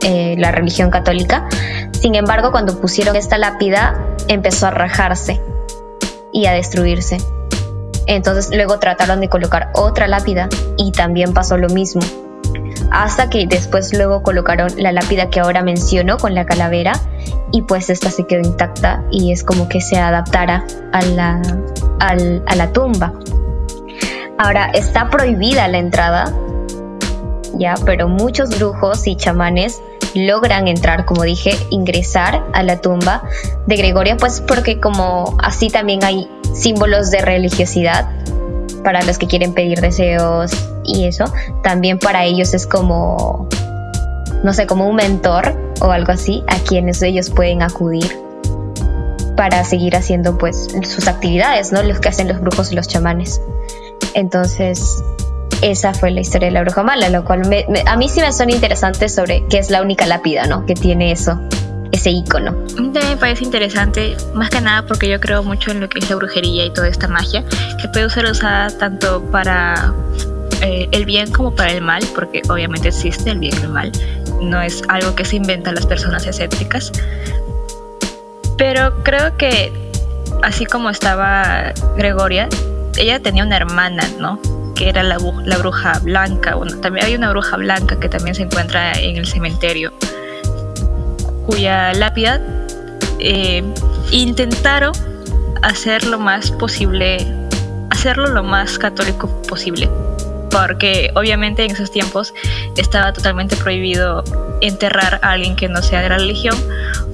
[0.01, 1.49] eh, la religión católica.
[1.93, 5.40] Sin embargo, cuando pusieron esta lápida empezó a rajarse
[6.32, 7.18] y a destruirse.
[8.09, 12.03] Entonces luego trataron de colocar otra lápida y también pasó lo mismo.
[12.91, 16.93] Hasta que después luego colocaron la lápida que ahora menciono con la calavera
[17.53, 21.43] y pues esta se quedó intacta y es como que se adaptara a la,
[22.01, 23.12] a la tumba.
[24.39, 26.33] Ahora está prohibida la entrada,
[27.55, 29.81] ya, pero muchos brujos y chamanes
[30.14, 33.23] logran entrar, como dije, ingresar a la tumba
[33.66, 38.09] de Gregoria, pues porque como así también hay símbolos de religiosidad
[38.83, 40.53] para los que quieren pedir deseos
[40.85, 41.24] y eso,
[41.62, 43.49] también para ellos es como,
[44.43, 48.18] no sé, como un mentor o algo así a quienes ellos pueden acudir
[49.37, 51.83] para seguir haciendo pues sus actividades, ¿no?
[51.83, 53.41] Los que hacen los brujos y los chamanes.
[54.14, 55.03] Entonces,
[55.62, 57.43] esa fue la historia de la bruja mala, lo cual
[57.87, 60.66] a mí sí me suena interesante sobre que es la única lápida, ¿no?
[60.66, 61.41] Que tiene eso,
[61.93, 62.53] ese icono.
[62.74, 66.11] También me parece interesante, más que nada porque yo creo mucho en lo que es
[66.11, 67.45] la brujería y toda esta magia,
[67.80, 69.93] que puede ser usada tanto para
[70.62, 73.93] eh, el bien como para el mal, porque obviamente existe el bien y el mal,
[74.40, 76.90] no es algo que se inventan las personas escépticas.
[78.57, 79.72] Pero creo que
[80.43, 82.49] así como estaba Gregoria,
[82.97, 84.40] ella tenía una hermana, ¿no?
[84.74, 86.57] Que era la, la bruja blanca.
[86.80, 89.93] También hay una bruja blanca que también se encuentra en el cementerio,
[91.47, 92.40] cuya lápida
[93.18, 93.62] eh,
[94.11, 94.93] intentaron
[95.62, 97.26] hacer lo más posible,
[97.90, 99.88] hacerlo lo más católico posible.
[100.51, 102.34] Porque obviamente en esos tiempos
[102.76, 104.22] estaba totalmente prohibido
[104.61, 106.57] enterrar a alguien que no sea de la religión,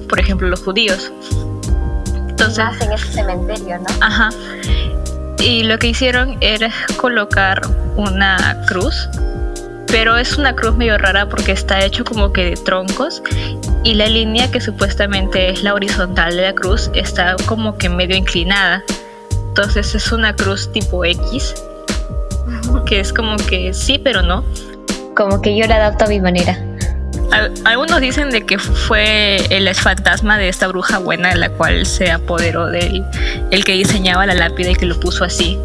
[0.09, 1.11] por ejemplo los judíos.
[2.27, 4.05] Entonces, en ese cementerio, ¿no?
[4.05, 4.29] Ajá.
[5.39, 7.61] Y lo que hicieron era colocar
[7.95, 9.07] una cruz,
[9.91, 13.23] pero es una cruz medio rara porque está hecho como que de troncos
[13.83, 18.15] y la línea que supuestamente es la horizontal de la cruz está como que medio
[18.15, 18.83] inclinada.
[19.49, 21.55] Entonces es una cruz tipo X,
[22.85, 24.45] que es como que sí, pero no.
[25.15, 26.57] Como que yo la adapto a mi manera.
[27.65, 32.67] Algunos dicen de que fue el fantasma de esta bruja buena, la cual se apoderó
[32.67, 33.03] de
[33.51, 35.59] el que diseñaba la lápida y que lo puso así.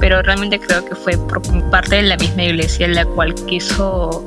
[0.00, 4.24] Pero realmente creo que fue por parte de la misma iglesia la cual quiso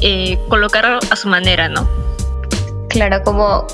[0.00, 1.86] eh, colocarlo a su manera, ¿no?
[2.88, 3.66] Claro, como,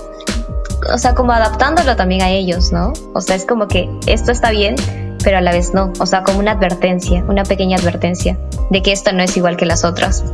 [0.92, 2.92] o sea, como adaptándolo también a ellos, ¿no?
[3.14, 4.76] O sea, es como que esto está bien,
[5.24, 5.92] pero a la vez no.
[6.00, 8.38] O sea, como una advertencia, una pequeña advertencia
[8.70, 10.24] de que esto no es igual que las otras.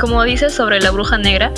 [0.00, 1.52] Como dices sobre la bruja negra,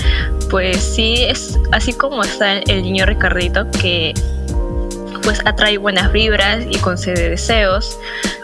[0.51, 4.15] pues sí es así como está el niño Ricardito que
[5.25, 7.99] pues atrae buenas vibras y concede deseos.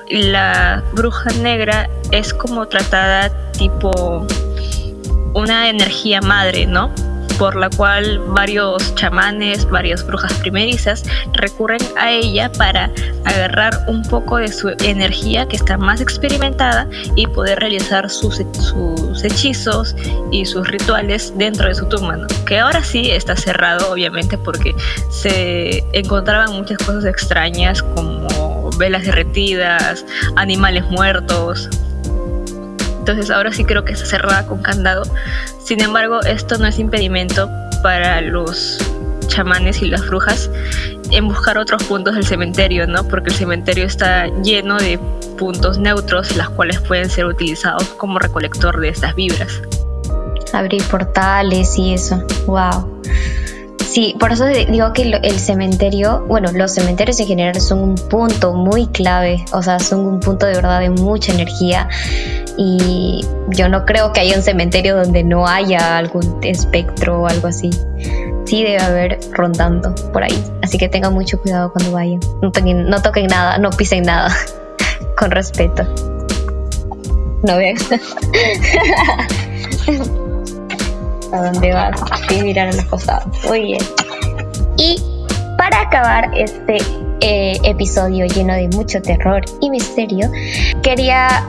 [0.09, 4.27] La bruja negra es como tratada tipo
[5.35, 6.91] una energía madre, ¿no?
[7.41, 12.91] Por la cual varios chamanes, varias brujas primerizas recurren a ella para
[13.25, 16.87] agarrar un poco de su energía que está más experimentada
[17.17, 19.97] y poder realizar sus, sus hechizos
[20.31, 24.75] y sus rituales dentro de su tumba, que ahora sí está cerrado obviamente porque
[25.09, 30.05] se encontraban muchas cosas extrañas como velas derretidas,
[30.37, 31.71] animales muertos,
[33.01, 35.03] entonces ahora sí creo que está cerrada con candado.
[35.65, 37.51] Sin embargo, esto no es impedimento
[37.83, 38.79] para los
[39.27, 40.51] chamanes y las brujas
[41.11, 43.09] en buscar otros puntos del cementerio, ¿no?
[43.09, 44.99] Porque el cementerio está lleno de
[45.39, 49.63] puntos neutros, las cuales pueden ser utilizados como recolector de estas vibras.
[50.53, 52.23] Abrir portales y eso.
[52.47, 53.01] Wow.
[53.91, 58.53] Sí, por eso digo que el cementerio, bueno, los cementerios en general son un punto
[58.53, 61.89] muy clave, o sea, son un punto de verdad de mucha energía
[62.57, 67.49] y yo no creo que haya un cementerio donde no haya algún espectro o algo
[67.49, 67.71] así.
[68.45, 72.21] Sí debe haber rondando por ahí, así que tengan mucho cuidado cuando vayan.
[72.43, 74.33] No toquen, no toquen nada, no pisen nada,
[75.19, 75.83] con respeto.
[77.43, 77.77] No vean.
[81.33, 82.01] a dónde vas
[82.31, 83.27] y mirar a los costados.
[83.47, 83.81] Muy bien.
[84.77, 84.97] Y
[85.59, 86.79] para acabar este
[87.21, 90.31] eh, episodio lleno de mucho terror y misterio,
[90.83, 91.45] quería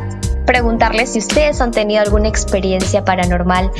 [0.46, 3.72] preguntarles si ustedes han tenido alguna experiencia paranormal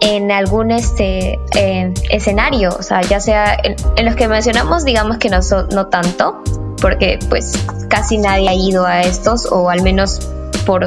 [0.00, 5.28] en algún este eh, escenario, o sea, ya sea en, los que mencionamos, digamos que
[5.28, 5.40] no,
[5.70, 6.42] no tanto,
[6.80, 7.52] porque pues
[7.88, 10.30] casi nadie ha ido a estos, o al menos
[10.64, 10.86] por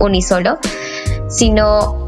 [0.00, 0.58] unisolo,
[1.28, 2.03] sino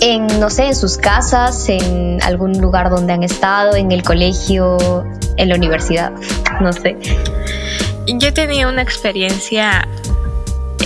[0.00, 4.78] en, no sé, en sus casas, en algún lugar donde han estado, en el colegio,
[5.36, 6.12] en la universidad,
[6.60, 6.96] no sé.
[8.06, 9.86] Yo tenido una experiencia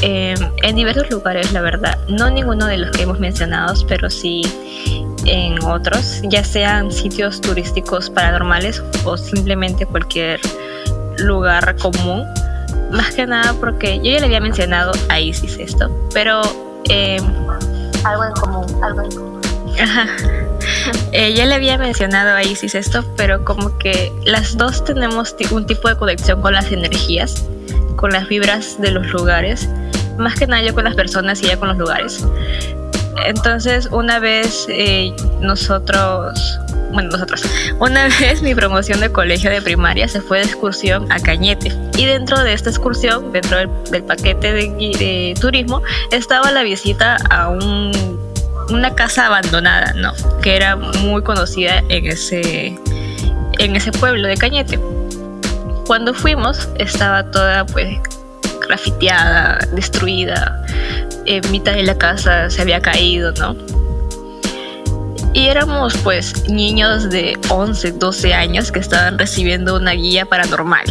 [0.03, 1.99] em, en diversos lugares, la verdad.
[2.09, 4.43] No ninguno de los que hemos mencionado, pero sí
[5.27, 10.41] en otros, ya sean sitios turísticos paranormales o simplemente cualquier
[11.19, 12.25] lugar común.
[12.91, 16.43] Más que nada porque yo ya le había mencionado a Isis esto, pero
[16.89, 17.21] eh,
[18.05, 19.41] algo en común, algo en común.
[19.81, 20.07] Ajá.
[21.13, 25.67] Eh, ya le había mencionado a Isis esto, pero como que las dos tenemos un
[25.67, 27.45] tipo de conexión con las energías,
[27.97, 29.69] con las vibras de los lugares,
[30.19, 32.27] más que nada yo con las personas y ella con los lugares.
[33.27, 36.59] Entonces, una vez eh, nosotros,
[36.95, 37.45] bueno, nosotros,
[37.80, 41.72] una vez mi promoción de colegio de primaria se fue de excursión a Cañete.
[41.99, 47.92] Y dentro de esta excursión, dentro del, paquete de, turismo, estaba la visita a un,
[48.70, 50.12] una casa abandonada, ¿no?
[50.40, 52.78] Que era muy conocida en ese,
[53.59, 54.78] en ese pueblo de Cañete.
[55.86, 57.99] Cuando fuimos, estaba toda pues
[58.66, 60.64] grafiteada, destruida,
[61.26, 63.84] en mitad de la casa se había caído, ¿no?
[65.35, 70.85] Y éramos pues niños de 11, 12 años que estaban recibiendo una guía paranormal.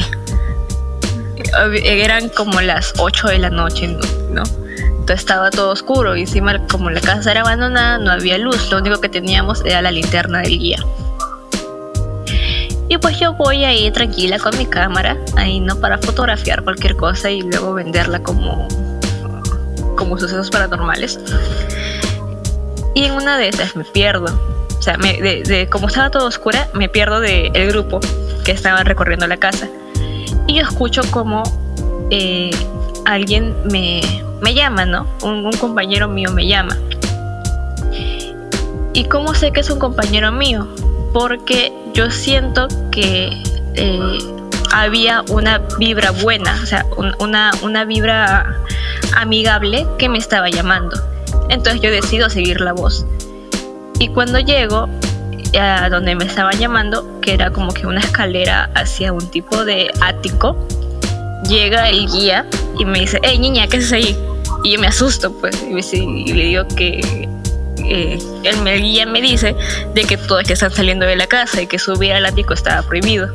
[1.84, 4.44] Eran como las 8 de la noche, ¿no?
[5.04, 8.78] Entonces estaba todo oscuro y encima como la casa era abandonada no había luz, lo
[8.78, 10.78] único que teníamos era la linterna del guía.
[12.90, 17.30] Y pues yo voy ahí tranquila con mi cámara, ahí no para fotografiar cualquier cosa
[17.30, 18.68] y luego venderla como,
[19.96, 21.20] como sucesos paranormales.
[22.94, 24.28] Y en una de esas me pierdo.
[24.78, 28.00] O sea, me, de, como estaba todo oscura, me pierdo del grupo
[28.44, 29.68] que estaba recorriendo la casa.
[30.48, 31.44] Y yo escucho como
[32.10, 32.52] eh,
[33.06, 34.02] alguien me,
[34.42, 35.08] me, llama, ¿no?
[35.22, 36.78] Un, compañero mío me llama.
[38.94, 40.68] ¿Y cómo sé que es un compañero mío?
[41.14, 43.42] Porque yo siento que
[43.76, 44.18] eh,
[44.72, 48.58] había una vibra buena, o sea, un, una, una vibra
[49.16, 51.13] amigable que me estaba llamando.
[51.50, 53.06] Entonces yo decido seguir la voz.
[54.00, 54.90] Y cuando llego
[55.60, 59.92] a donde me estaba llamando, que era como que una escalera hacia un tipo de
[60.02, 60.58] ático,
[61.48, 62.46] llega el guía
[62.78, 64.18] y me dice, hey niña, ¿qué haces ahí?
[64.64, 65.56] Y yo me asusto, pues,
[65.94, 67.28] y, le digo que
[67.86, 69.56] eh, el, guía me dice
[69.94, 72.82] de que todos que están saliendo de la casa y que subir al ático estaba
[72.82, 73.30] prohibido.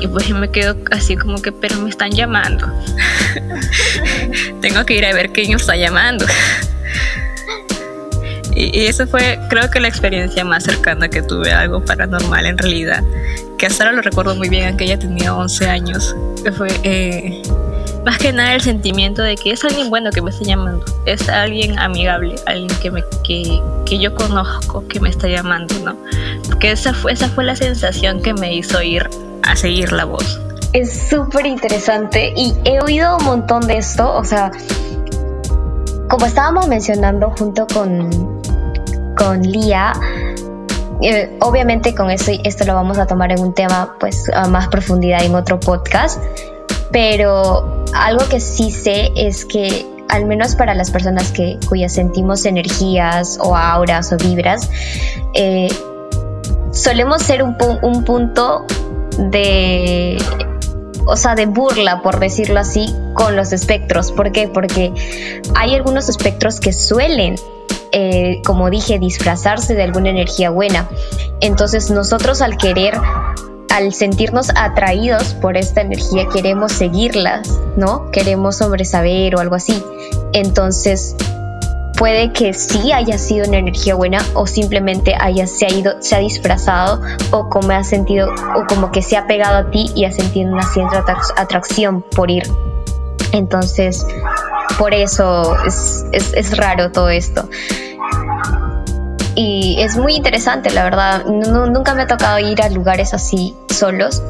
[0.00, 2.66] Y pues yo me quedo así como que, pero me están llamando.
[4.60, 6.26] Tengo que ir a ver quién me está llamando.
[8.54, 12.58] y, eso fue, creo que la experiencia más cercana que tuve a algo paranormal en
[12.58, 13.02] realidad.
[13.58, 16.14] Que hasta ahora lo recuerdo muy bien, aunque ella tenía 11 años.
[16.42, 17.42] Que fue eh,
[18.04, 20.84] más que nada el sentimiento de que es alguien bueno que me está llamando.
[21.06, 25.96] Es alguien amigable, alguien que, me, que, que yo conozco que me está llamando, ¿no?
[26.46, 29.08] Porque esa fue, esa fue la sensación que me hizo ir
[29.42, 30.40] a seguir la voz.
[30.72, 34.52] Es súper interesante y he oído un montón de esto, o sea,
[36.08, 38.40] como estábamos mencionando junto con,
[39.16, 39.92] con Lía,
[41.02, 44.68] eh, obviamente con eso, esto lo vamos a tomar en un tema pues a más
[44.68, 46.22] profundidad en otro podcast,
[46.92, 52.44] pero algo que sí sé es que al menos para las personas que cuyas sentimos
[52.44, 54.70] energías o auras o vibras,
[55.34, 55.68] eh,
[56.70, 58.66] solemos ser un, un punto
[59.18, 60.16] de
[61.06, 64.12] o sea, de burla, por decirlo así, con los espectros.
[64.12, 64.48] ¿Por qué?
[64.48, 64.92] Porque
[65.54, 67.36] hay algunos espectros que suelen,
[67.92, 70.88] eh, como dije, disfrazarse de alguna energía buena.
[71.40, 72.94] Entonces nosotros al querer,
[73.70, 78.10] al sentirnos atraídos por esta energía, queremos seguirlas, ¿no?
[78.10, 79.82] Queremos sobresaber o algo así.
[80.32, 81.16] Entonces
[82.00, 86.16] puede que sí haya sido una energía buena o simplemente haya se ha ido se
[86.16, 90.06] ha disfrazado o como ha sentido o como que se ha pegado a ti y
[90.06, 91.04] ha sentido una cierta
[91.36, 92.44] atracción por ir.
[93.32, 94.06] Entonces
[94.78, 97.46] por eso es, es, raro todo esto.
[99.34, 101.26] Y es muy interesante la verdad.
[101.26, 104.22] Nunca me ha tocado ir a lugares así solos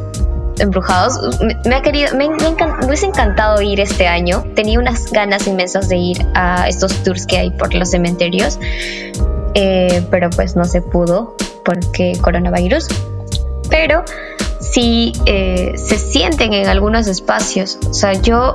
[0.61, 1.41] embrujados.
[1.65, 4.45] Me, ha querido, me, hubiese encantado ir este año.
[4.55, 8.59] Tenía unas ganas inmensas de ir a estos tours que hay por los cementerios,
[9.55, 12.89] eh, pero pues no se pudo porque coronavirus.
[13.69, 14.05] Pero
[14.61, 17.79] sí eh, se sienten en algunos espacios.
[17.89, 18.55] O sea, yo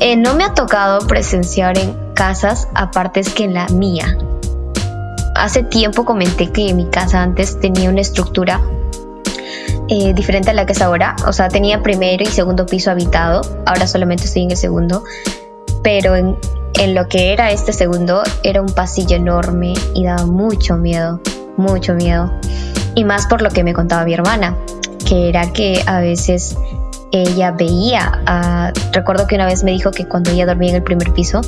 [0.00, 4.16] eh, no me ha tocado presenciar en casas aparte que en la mía.
[5.34, 8.60] Hace tiempo comenté que mi casa antes tenía una estructura
[9.88, 11.16] eh, diferente a la que es ahora.
[11.26, 15.04] O sea, tenía primero y segundo piso habitado, ahora solamente estoy en el segundo.
[15.82, 16.36] Pero en,
[16.74, 21.20] en lo que era este segundo, era un pasillo enorme y daba mucho miedo,
[21.56, 22.32] mucho miedo.
[22.94, 24.56] Y más por lo que me contaba mi hermana,
[25.06, 26.56] que era que a veces
[27.12, 30.82] ella veía, a, recuerdo que una vez me dijo que cuando ella dormía en el
[30.82, 31.40] primer piso,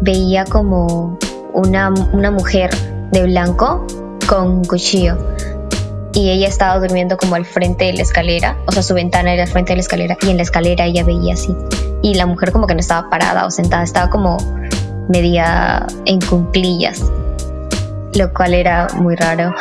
[0.00, 1.18] veía como
[1.52, 2.70] una, una mujer
[3.10, 3.86] de blanco
[4.28, 5.18] con un cuchillo
[6.14, 9.44] y ella estaba durmiendo como al frente de la escalera, o sea, su ventana era
[9.44, 11.56] al frente de la escalera y en la escalera ella veía así.
[12.02, 14.36] Y la mujer como que no estaba parada o sentada, estaba como
[15.08, 17.02] media en cumplillas,
[18.14, 19.54] lo cual era muy raro.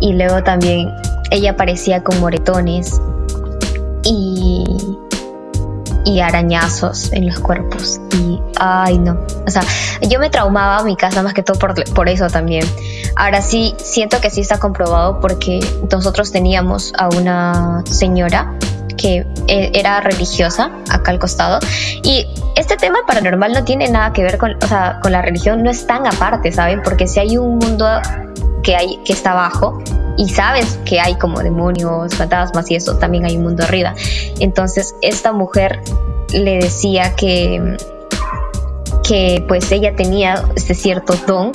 [0.00, 0.88] Y luego también
[1.30, 3.00] ella parecía con moretones
[6.04, 8.00] y arañazos en los cuerpos.
[8.18, 9.18] Y, ay, no.
[9.46, 9.62] O sea,
[10.02, 12.64] yo me traumaba mi casa más que todo por, por eso también
[13.14, 18.54] Ahora sí, siento que sí está comprobado porque nosotros teníamos a una señora
[19.02, 21.58] que e, era religiosa acá al costado
[22.04, 22.24] y
[22.54, 25.70] este tema paranormal no tiene nada que ver con, o sea, con la religión, no
[25.70, 26.82] es tan aparte, ¿saben?
[26.82, 27.86] Porque si hay un mundo
[28.62, 29.82] que, hay, que está abajo
[30.16, 33.94] y sabes que hay como demonios, fantasmas y eso, también hay un mundo arriba.
[34.38, 35.80] Entonces esta mujer
[36.32, 37.76] le decía que,
[39.02, 41.50] que pues ella tenía este cierto don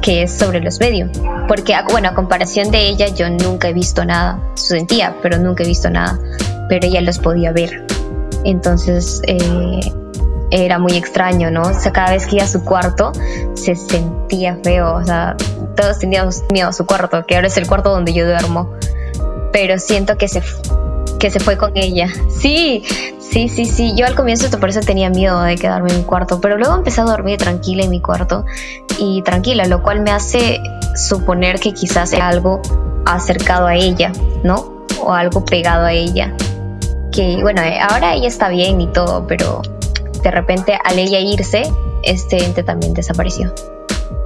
[0.00, 1.10] que es sobre los medios.
[1.46, 4.40] Porque, bueno, a comparación de ella, yo nunca he visto nada.
[4.54, 6.18] Sentía, pero nunca he visto nada.
[6.70, 7.84] Pero ella los podía ver.
[8.44, 9.80] Entonces, eh,
[10.50, 11.62] era muy extraño, ¿no?
[11.62, 13.12] O sea, cada vez que iba a su cuarto
[13.54, 15.36] se sentía feo, o sea,
[15.76, 18.72] todos teníamos miedo a su cuarto, que ahora es el cuarto donde yo duermo,
[19.52, 20.42] pero siento que se,
[21.18, 22.08] que se fue con ella.
[22.28, 22.82] Sí,
[23.18, 26.40] sí, sí, sí, yo al comienzo por eso tenía miedo de quedarme en mi cuarto,
[26.40, 28.44] pero luego empecé a dormir tranquila en mi cuarto
[28.98, 30.60] y tranquila, lo cual me hace
[30.96, 32.60] suponer que quizás sea algo
[33.06, 34.12] acercado a ella,
[34.42, 34.84] ¿no?
[35.00, 36.34] O algo pegado a ella.
[37.42, 39.62] Bueno, ahora ella está bien y todo, pero
[40.22, 41.62] de repente al ella irse,
[42.02, 43.52] este ente también desapareció.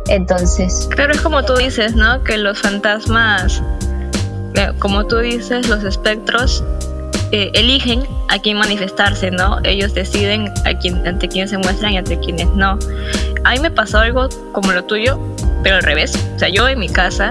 [0.09, 0.89] Entonces...
[0.97, 2.23] Pero es como tú dices, ¿no?
[2.23, 3.63] Que los fantasmas,
[4.55, 6.63] eh, como tú dices, los espectros
[7.33, 9.59] eh, eligen a quién manifestarse, ¿no?
[9.65, 12.79] Ellos deciden a quién, ante quién se muestran y ante quiénes no.
[13.45, 15.19] A mí me pasó algo como lo tuyo,
[15.63, 16.13] pero al revés.
[16.37, 17.31] O sea, yo en mi casa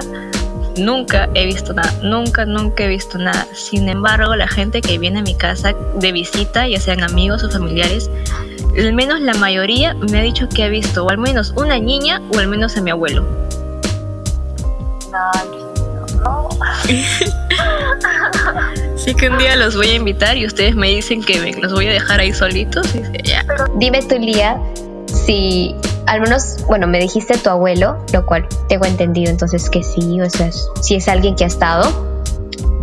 [0.76, 3.46] nunca he visto nada, nunca, nunca he visto nada.
[3.54, 7.50] Sin embargo, la gente que viene a mi casa de visita, ya sean amigos o
[7.50, 8.10] familiares,
[8.76, 12.20] al menos la mayoría me ha dicho que ha visto o al menos una niña
[12.34, 13.24] o al menos a mi abuelo.
[18.94, 21.86] Así que un día los voy a invitar y ustedes me dicen que los voy
[21.86, 22.94] a dejar ahí solitos.
[22.94, 23.44] Y ya.
[23.76, 24.58] Dime tú, Lía,
[25.06, 25.74] si
[26.06, 30.28] al menos, bueno, me dijiste tu abuelo, lo cual tengo entendido entonces que sí, o
[30.28, 30.50] sea,
[30.80, 32.14] si es alguien que ha estado.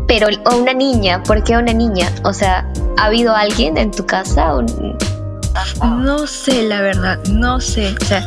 [0.08, 2.12] Pero, o una niña, ¿por qué una niña?
[2.24, 2.68] O sea,
[2.98, 4.54] ¿ha habido alguien en tu casa?
[5.84, 7.96] No sé, la verdad, no sé.
[8.02, 8.26] O sea,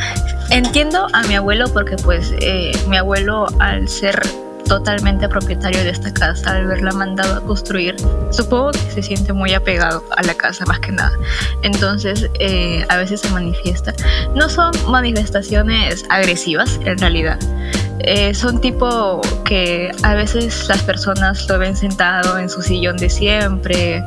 [0.51, 4.23] entiendo a mi abuelo porque pues eh, mi abuelo al ser
[4.65, 7.97] totalmente propietario de esta casa, al haberla mandado a construir,
[8.31, 11.17] supongo que se siente muy apegado a la casa más que nada.
[11.63, 13.95] Entonces, eh, a veces se manifiesta.
[14.35, 17.39] No son manifestaciones agresivas, en realidad.
[18.01, 23.09] Eh, son tipo que a veces las personas lo ven sentado en su sillón de
[23.09, 24.05] siempre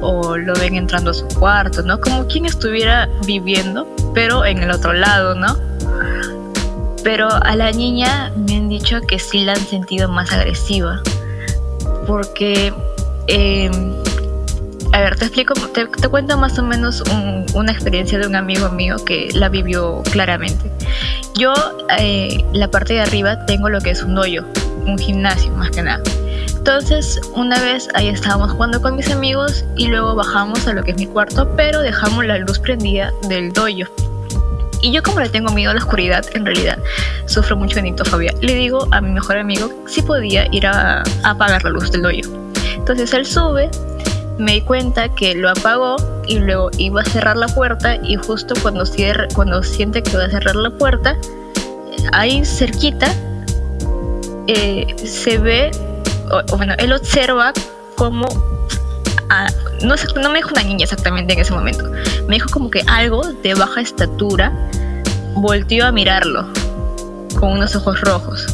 [0.00, 2.00] o lo ven entrando a su cuarto, ¿no?
[2.00, 5.56] Como quien estuviera viviendo, pero en el otro lado, ¿no?
[7.06, 11.00] Pero a la niña me han dicho que sí la han sentido más agresiva.
[12.04, 12.74] Porque,
[13.28, 13.92] em,
[14.92, 17.04] a ver, te explico, te, cuento más o menos
[17.54, 20.68] una experiencia de un amigo mío que la vivió claramente.
[21.38, 21.54] Yo,
[22.00, 24.44] eh, la parte de arriba, tengo lo que es un hoyo,
[24.84, 26.02] un gimnasio más que nada.
[26.56, 30.90] Entonces, una vez ahí estábamos jugando con mis amigos y luego bajamos a lo que
[30.90, 33.86] es mi cuarto, pero dejamos la luz prendida del doyo.
[34.82, 36.78] Y yo como le tengo miedo a la oscuridad, en realidad
[37.26, 41.64] sufro mucho de nitofobia, le digo a mi mejor amigo si podía ir a, apagar
[41.64, 42.22] la luz del hoyo.
[42.74, 43.70] Entonces él sube,
[44.38, 45.96] me di cuenta que lo apagó
[46.28, 50.24] y luego iba a cerrar la puerta y justo cuando, cierre, cuando siente que va
[50.24, 51.16] a cerrar la puerta,
[52.12, 53.12] ahí cerquita
[54.46, 55.70] eh, se ve,
[56.30, 57.52] o, bueno, él observa
[57.96, 58.26] como
[59.82, 61.90] no, no me dijo una niña exactamente en ese momento,
[62.28, 64.52] me dijo como que algo de baja estatura
[65.34, 66.46] volteó a mirarlo
[67.38, 68.46] con unos ojos rojos.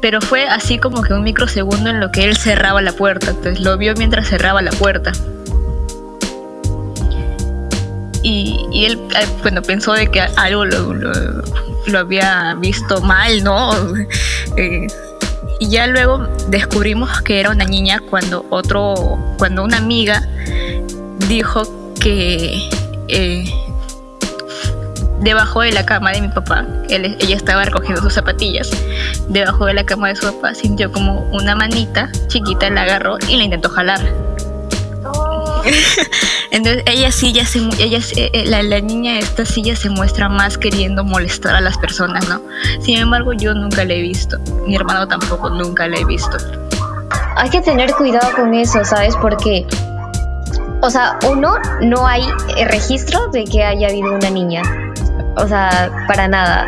[0.00, 3.30] Pero fue así como que un microsegundo en lo que él cerraba la puerta.
[3.30, 5.12] Entonces lo vio mientras cerraba la puerta.
[8.24, 13.72] Y, él, eh, bueno, pensó de que algo lo, había visto mal, ¿no?
[14.58, 14.86] Eh,
[15.62, 20.20] y ya luego descubrimos que era una niña cuando otro, cuando una amiga
[21.28, 22.68] dijo que
[23.06, 23.44] eh,
[25.20, 28.72] debajo de la cama de mi papá, ella estaba recogiendo sus zapatillas,
[29.28, 33.36] debajo de la cama de su papá sintió como una manita chiquita, la agarró y
[33.36, 34.00] la intentó jalar.
[36.50, 39.88] Entonces ella sí ya se, ella, eh, eh, la, la, niña esta sí ya se
[39.90, 42.42] muestra más queriendo molestar a las personas, ¿no?
[42.80, 46.36] Sin embargo yo nunca la he visto, mi hermano tampoco nunca la he visto.
[47.36, 49.16] Hay que tener cuidado con eso, ¿sabes?
[49.16, 49.66] Porque,
[50.82, 52.22] o sea, uno, no hay
[52.66, 54.62] registro de que haya habido una niña,
[55.36, 56.66] o sea, para nada.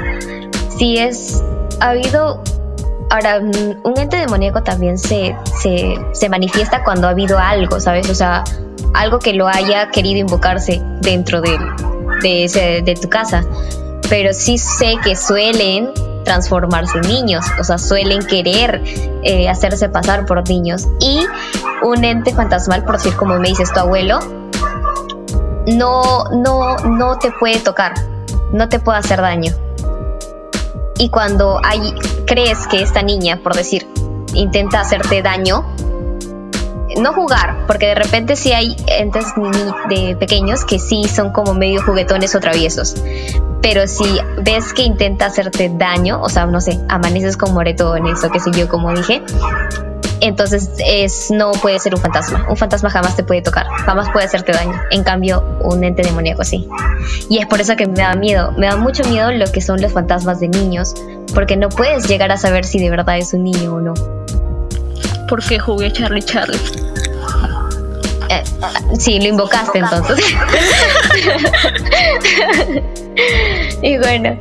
[0.78, 1.42] Si es,
[1.80, 2.42] ha habido
[3.10, 8.08] Ahora, un ente demoníaco también se, se, se, manifiesta cuando ha habido algo, ¿sabes?
[8.10, 8.42] O sea,
[8.94, 11.58] algo que lo haya querido invocarse dentro de,
[12.22, 13.44] de, de tu casa.
[14.08, 15.92] Pero sí sé que suelen
[16.24, 18.82] transformarse en niños, o sea, suelen querer
[19.22, 20.88] eh, hacerse pasar por niños.
[21.00, 21.24] Y
[21.82, 24.18] un ente fantasmal, por decir como me dices tu abuelo,
[25.66, 27.94] no, no, no te puede tocar,
[28.52, 29.52] no te puede hacer daño.
[30.98, 31.94] Y cuando hay,
[32.26, 33.86] crees que esta niña, por decir,
[34.34, 35.64] intenta hacerte daño,
[37.00, 39.26] no jugar, porque de repente sí hay entes
[39.88, 42.94] de pequeños que sí son como medio juguetones o traviesos.
[43.60, 44.04] Pero si
[44.42, 48.50] ves que intenta hacerte daño, o sea, no sé, amaneces con moretones o qué sé
[48.52, 49.22] yo, como dije,
[50.26, 52.46] entonces es, no puede ser un fantasma.
[52.48, 54.80] Un fantasma jamás te puede tocar, jamás puede hacerte daño.
[54.90, 56.68] En cambio, un ente demoníaco sí.
[57.28, 59.80] Y es por eso que me da miedo, me da mucho miedo lo que son
[59.80, 60.94] los fantasmas de niños,
[61.34, 63.94] porque no puedes llegar a saber si de verdad es un niño o no.
[65.28, 66.58] Porque jugué Charlie Charlie.
[68.30, 68.42] Eh,
[68.98, 70.24] sí, lo invocaste entonces.
[73.82, 74.38] y bueno,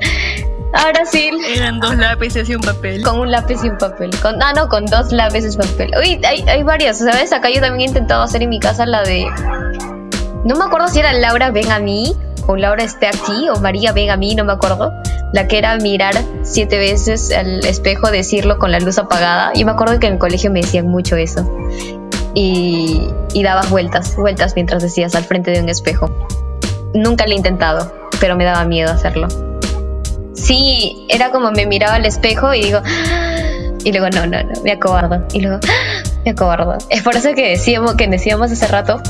[0.74, 1.32] ahora sí.
[1.56, 3.04] Eran dos lápices y un papel.
[3.04, 4.12] Con un lápiz y un papel.
[4.22, 5.92] Con, ah, no, con dos lápices y papel.
[6.00, 7.32] Uy, hay, hay varias, ¿sabes?
[7.32, 9.26] Acá yo también he intentado hacer en mi casa la de.
[10.46, 12.16] No me acuerdo si era Laura ven a mí,
[12.48, 14.92] o Laura esté aquí, o María ven a mí, no me acuerdo.
[15.32, 16.14] La que era mirar
[16.44, 19.52] siete veces al espejo, decirlo con la luz apagada.
[19.56, 21.50] Y me acuerdo que en el colegio me decían mucho eso.
[22.36, 26.10] Y, y dabas vueltas, vueltas mientras decías al frente de un espejo.
[26.94, 29.28] Nunca lo he intentado, pero me daba miedo hacerlo.
[30.34, 32.82] Sí, era como me miraba al espejo y digo,
[33.84, 35.26] y luego no, no, no, me acobardo.
[35.34, 35.60] Y luego,
[36.26, 36.78] me acobardo.
[36.90, 39.02] Es por eso que decíamos, que decíamos hace rato,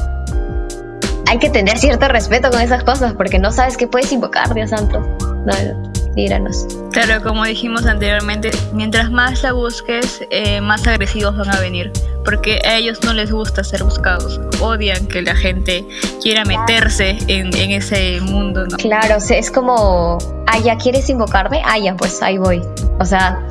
[1.27, 4.69] hay que tener cierto respeto con esas cosas, porque no sabes qué puedes invocar, Dios
[4.69, 4.99] santo.
[5.19, 6.67] No, no, líbranos.
[6.91, 11.91] Claro, como dijimos anteriormente, mientras más la busques, eh, más agresivos van a venir,
[12.23, 15.85] porque a ellos no les gusta ser buscados, odian que la gente
[16.21, 18.77] quiera meterse en, en ese mundo, ¿no?
[18.77, 20.17] Claro, es como,
[20.47, 22.61] ah, ya quieres invocarme, ah, ya, pues ahí voy.
[22.99, 23.45] O sea,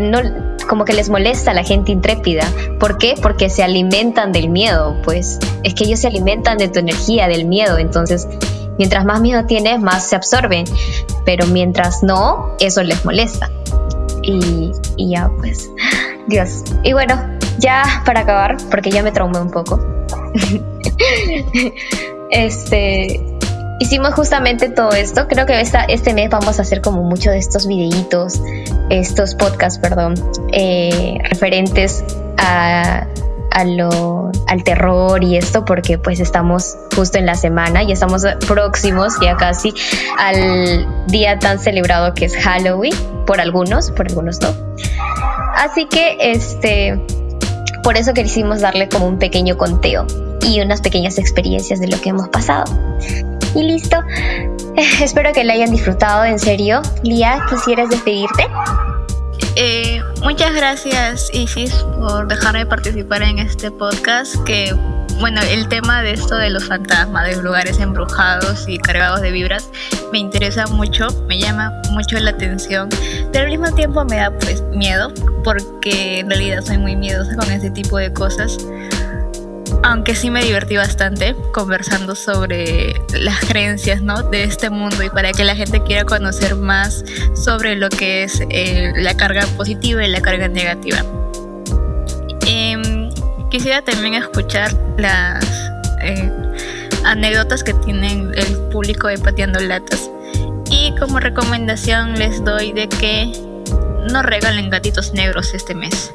[0.00, 0.20] no,
[0.68, 2.44] como que les molesta a la gente intrépida.
[2.78, 3.14] ¿Por qué?
[3.20, 5.38] Porque se alimentan del miedo, pues.
[5.62, 7.78] Es que ellos se alimentan de tu energía, del miedo.
[7.78, 8.28] Entonces,
[8.78, 10.64] mientras más miedo tienes, más se absorben.
[11.24, 13.50] Pero mientras no, eso les molesta.
[14.22, 15.70] Y, y ya, pues.
[16.26, 16.62] Dios.
[16.82, 17.20] Y bueno,
[17.58, 19.80] ya para acabar, porque ya me traumé un poco.
[22.30, 23.20] este.
[23.80, 25.26] Hicimos justamente todo esto.
[25.26, 28.40] Creo que esta, este mes vamos a hacer como mucho de estos videitos,
[28.90, 30.14] estos podcasts, perdón,
[30.52, 32.04] eh, referentes
[32.38, 33.06] a,
[33.50, 38.24] a lo, al terror y esto, porque pues estamos justo en la semana y estamos
[38.46, 39.74] próximos ya casi
[40.18, 42.94] al día tan celebrado que es Halloween,
[43.26, 44.54] por algunos, por algunos no.
[45.56, 47.00] Así que este,
[47.82, 50.06] por eso quisimos darle como un pequeño conteo
[50.46, 52.64] y unas pequeñas experiencias de lo que hemos pasado.
[53.54, 53.98] Y listo.
[55.02, 56.82] Espero que la hayan disfrutado, en serio.
[57.02, 58.46] Lía, ¿quisieras despedirte?
[59.54, 64.74] Eh, muchas gracias Isis por dejarme participar en este podcast que
[65.20, 69.30] bueno el tema de esto de los fantasmas de los lugares embrujados y cargados de
[69.30, 69.68] vibras
[70.10, 72.88] me interesa mucho me llama mucho la atención
[73.30, 75.12] pero al mismo tiempo me da pues miedo
[75.44, 78.56] porque en realidad soy muy miedosa con ese tipo de cosas
[79.82, 84.22] aunque sí me divertí bastante conversando sobre las creencias ¿no?
[84.22, 87.04] de este mundo y para que la gente quiera conocer más
[87.34, 91.04] sobre lo que es eh, la carga positiva y la carga negativa.
[92.46, 93.10] Em,
[93.50, 95.44] quisiera también escuchar las
[96.02, 96.30] eh,
[97.04, 100.10] anécdotas que tienen el público de Pateando Latas.
[100.70, 103.30] Y como recomendación les doy de que
[104.10, 106.12] no regalen gatitos negros este mes.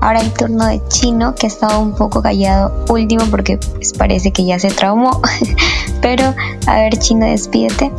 [0.00, 4.32] Ahora el turno de Chino, que ha estado un poco callado último porque pues, parece
[4.32, 5.20] que ya se traumó.
[6.02, 6.34] Pero,
[6.66, 7.92] a ver, Chino, despídete.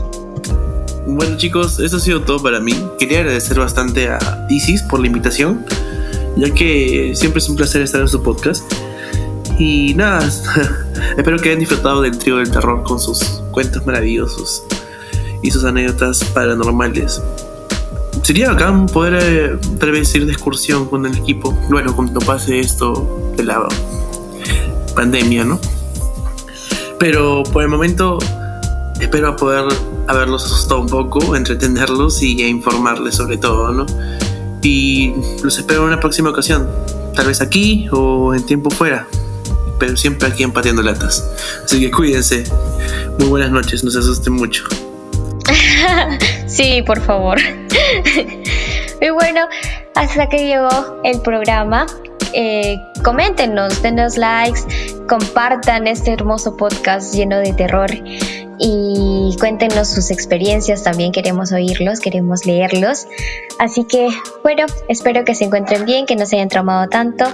[1.08, 2.74] Bueno chicos, eso ha sido todo para mí.
[2.98, 4.20] Quería agradecer bastante a
[4.50, 5.66] Isis por la invitación,
[6.38, 8.64] ya que siempre es un placer estar en su podcast.
[9.60, 10.28] Y nada,
[11.18, 14.64] espero que hayan disfrutado del trío del terror con sus cuentos maravillosos
[15.44, 17.22] y sus anécdotas paranormales.
[18.22, 23.44] Sería bacán poder eh, ir de excursión con el equipo, bueno, cuando pase esto de
[23.44, 23.68] la
[24.96, 25.60] pandemia, ¿no?
[27.00, 28.20] Pero por el momento
[29.00, 29.66] espero poder
[30.08, 33.86] haberlos asustado un poco, entretenerlos y informarles sobre todo, ¿no?
[34.62, 36.70] Y los espero en una próxima ocasión,
[37.16, 39.08] tal vez aquí o en tiempo fuera,
[39.80, 41.28] pero siempre aquí en Pateando Latas.
[41.66, 42.44] Así que cuídense.
[43.18, 44.64] Muy buenas noches, no se asusten mucho.
[46.48, 47.38] Sí, por favor.
[49.02, 49.48] y bueno,
[49.96, 51.86] hasta que llegó el programa.
[52.34, 54.62] Eh, coméntenos, denos likes,
[55.08, 57.90] compartan este hermoso podcast lleno de terror
[58.58, 60.84] y cuéntenos sus experiencias.
[60.84, 63.08] También queremos oírlos, queremos leerlos.
[63.60, 64.10] Así que,
[64.44, 67.26] bueno, espero que se encuentren bien, que no se hayan traumado tanto.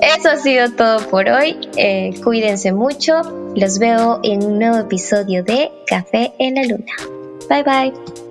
[0.00, 1.56] Eso ha sido todo por hoy.
[1.76, 3.22] Eh, cuídense mucho.
[3.54, 7.13] Los veo en un nuevo episodio de Café en la Luna.
[7.48, 8.23] 拜拜。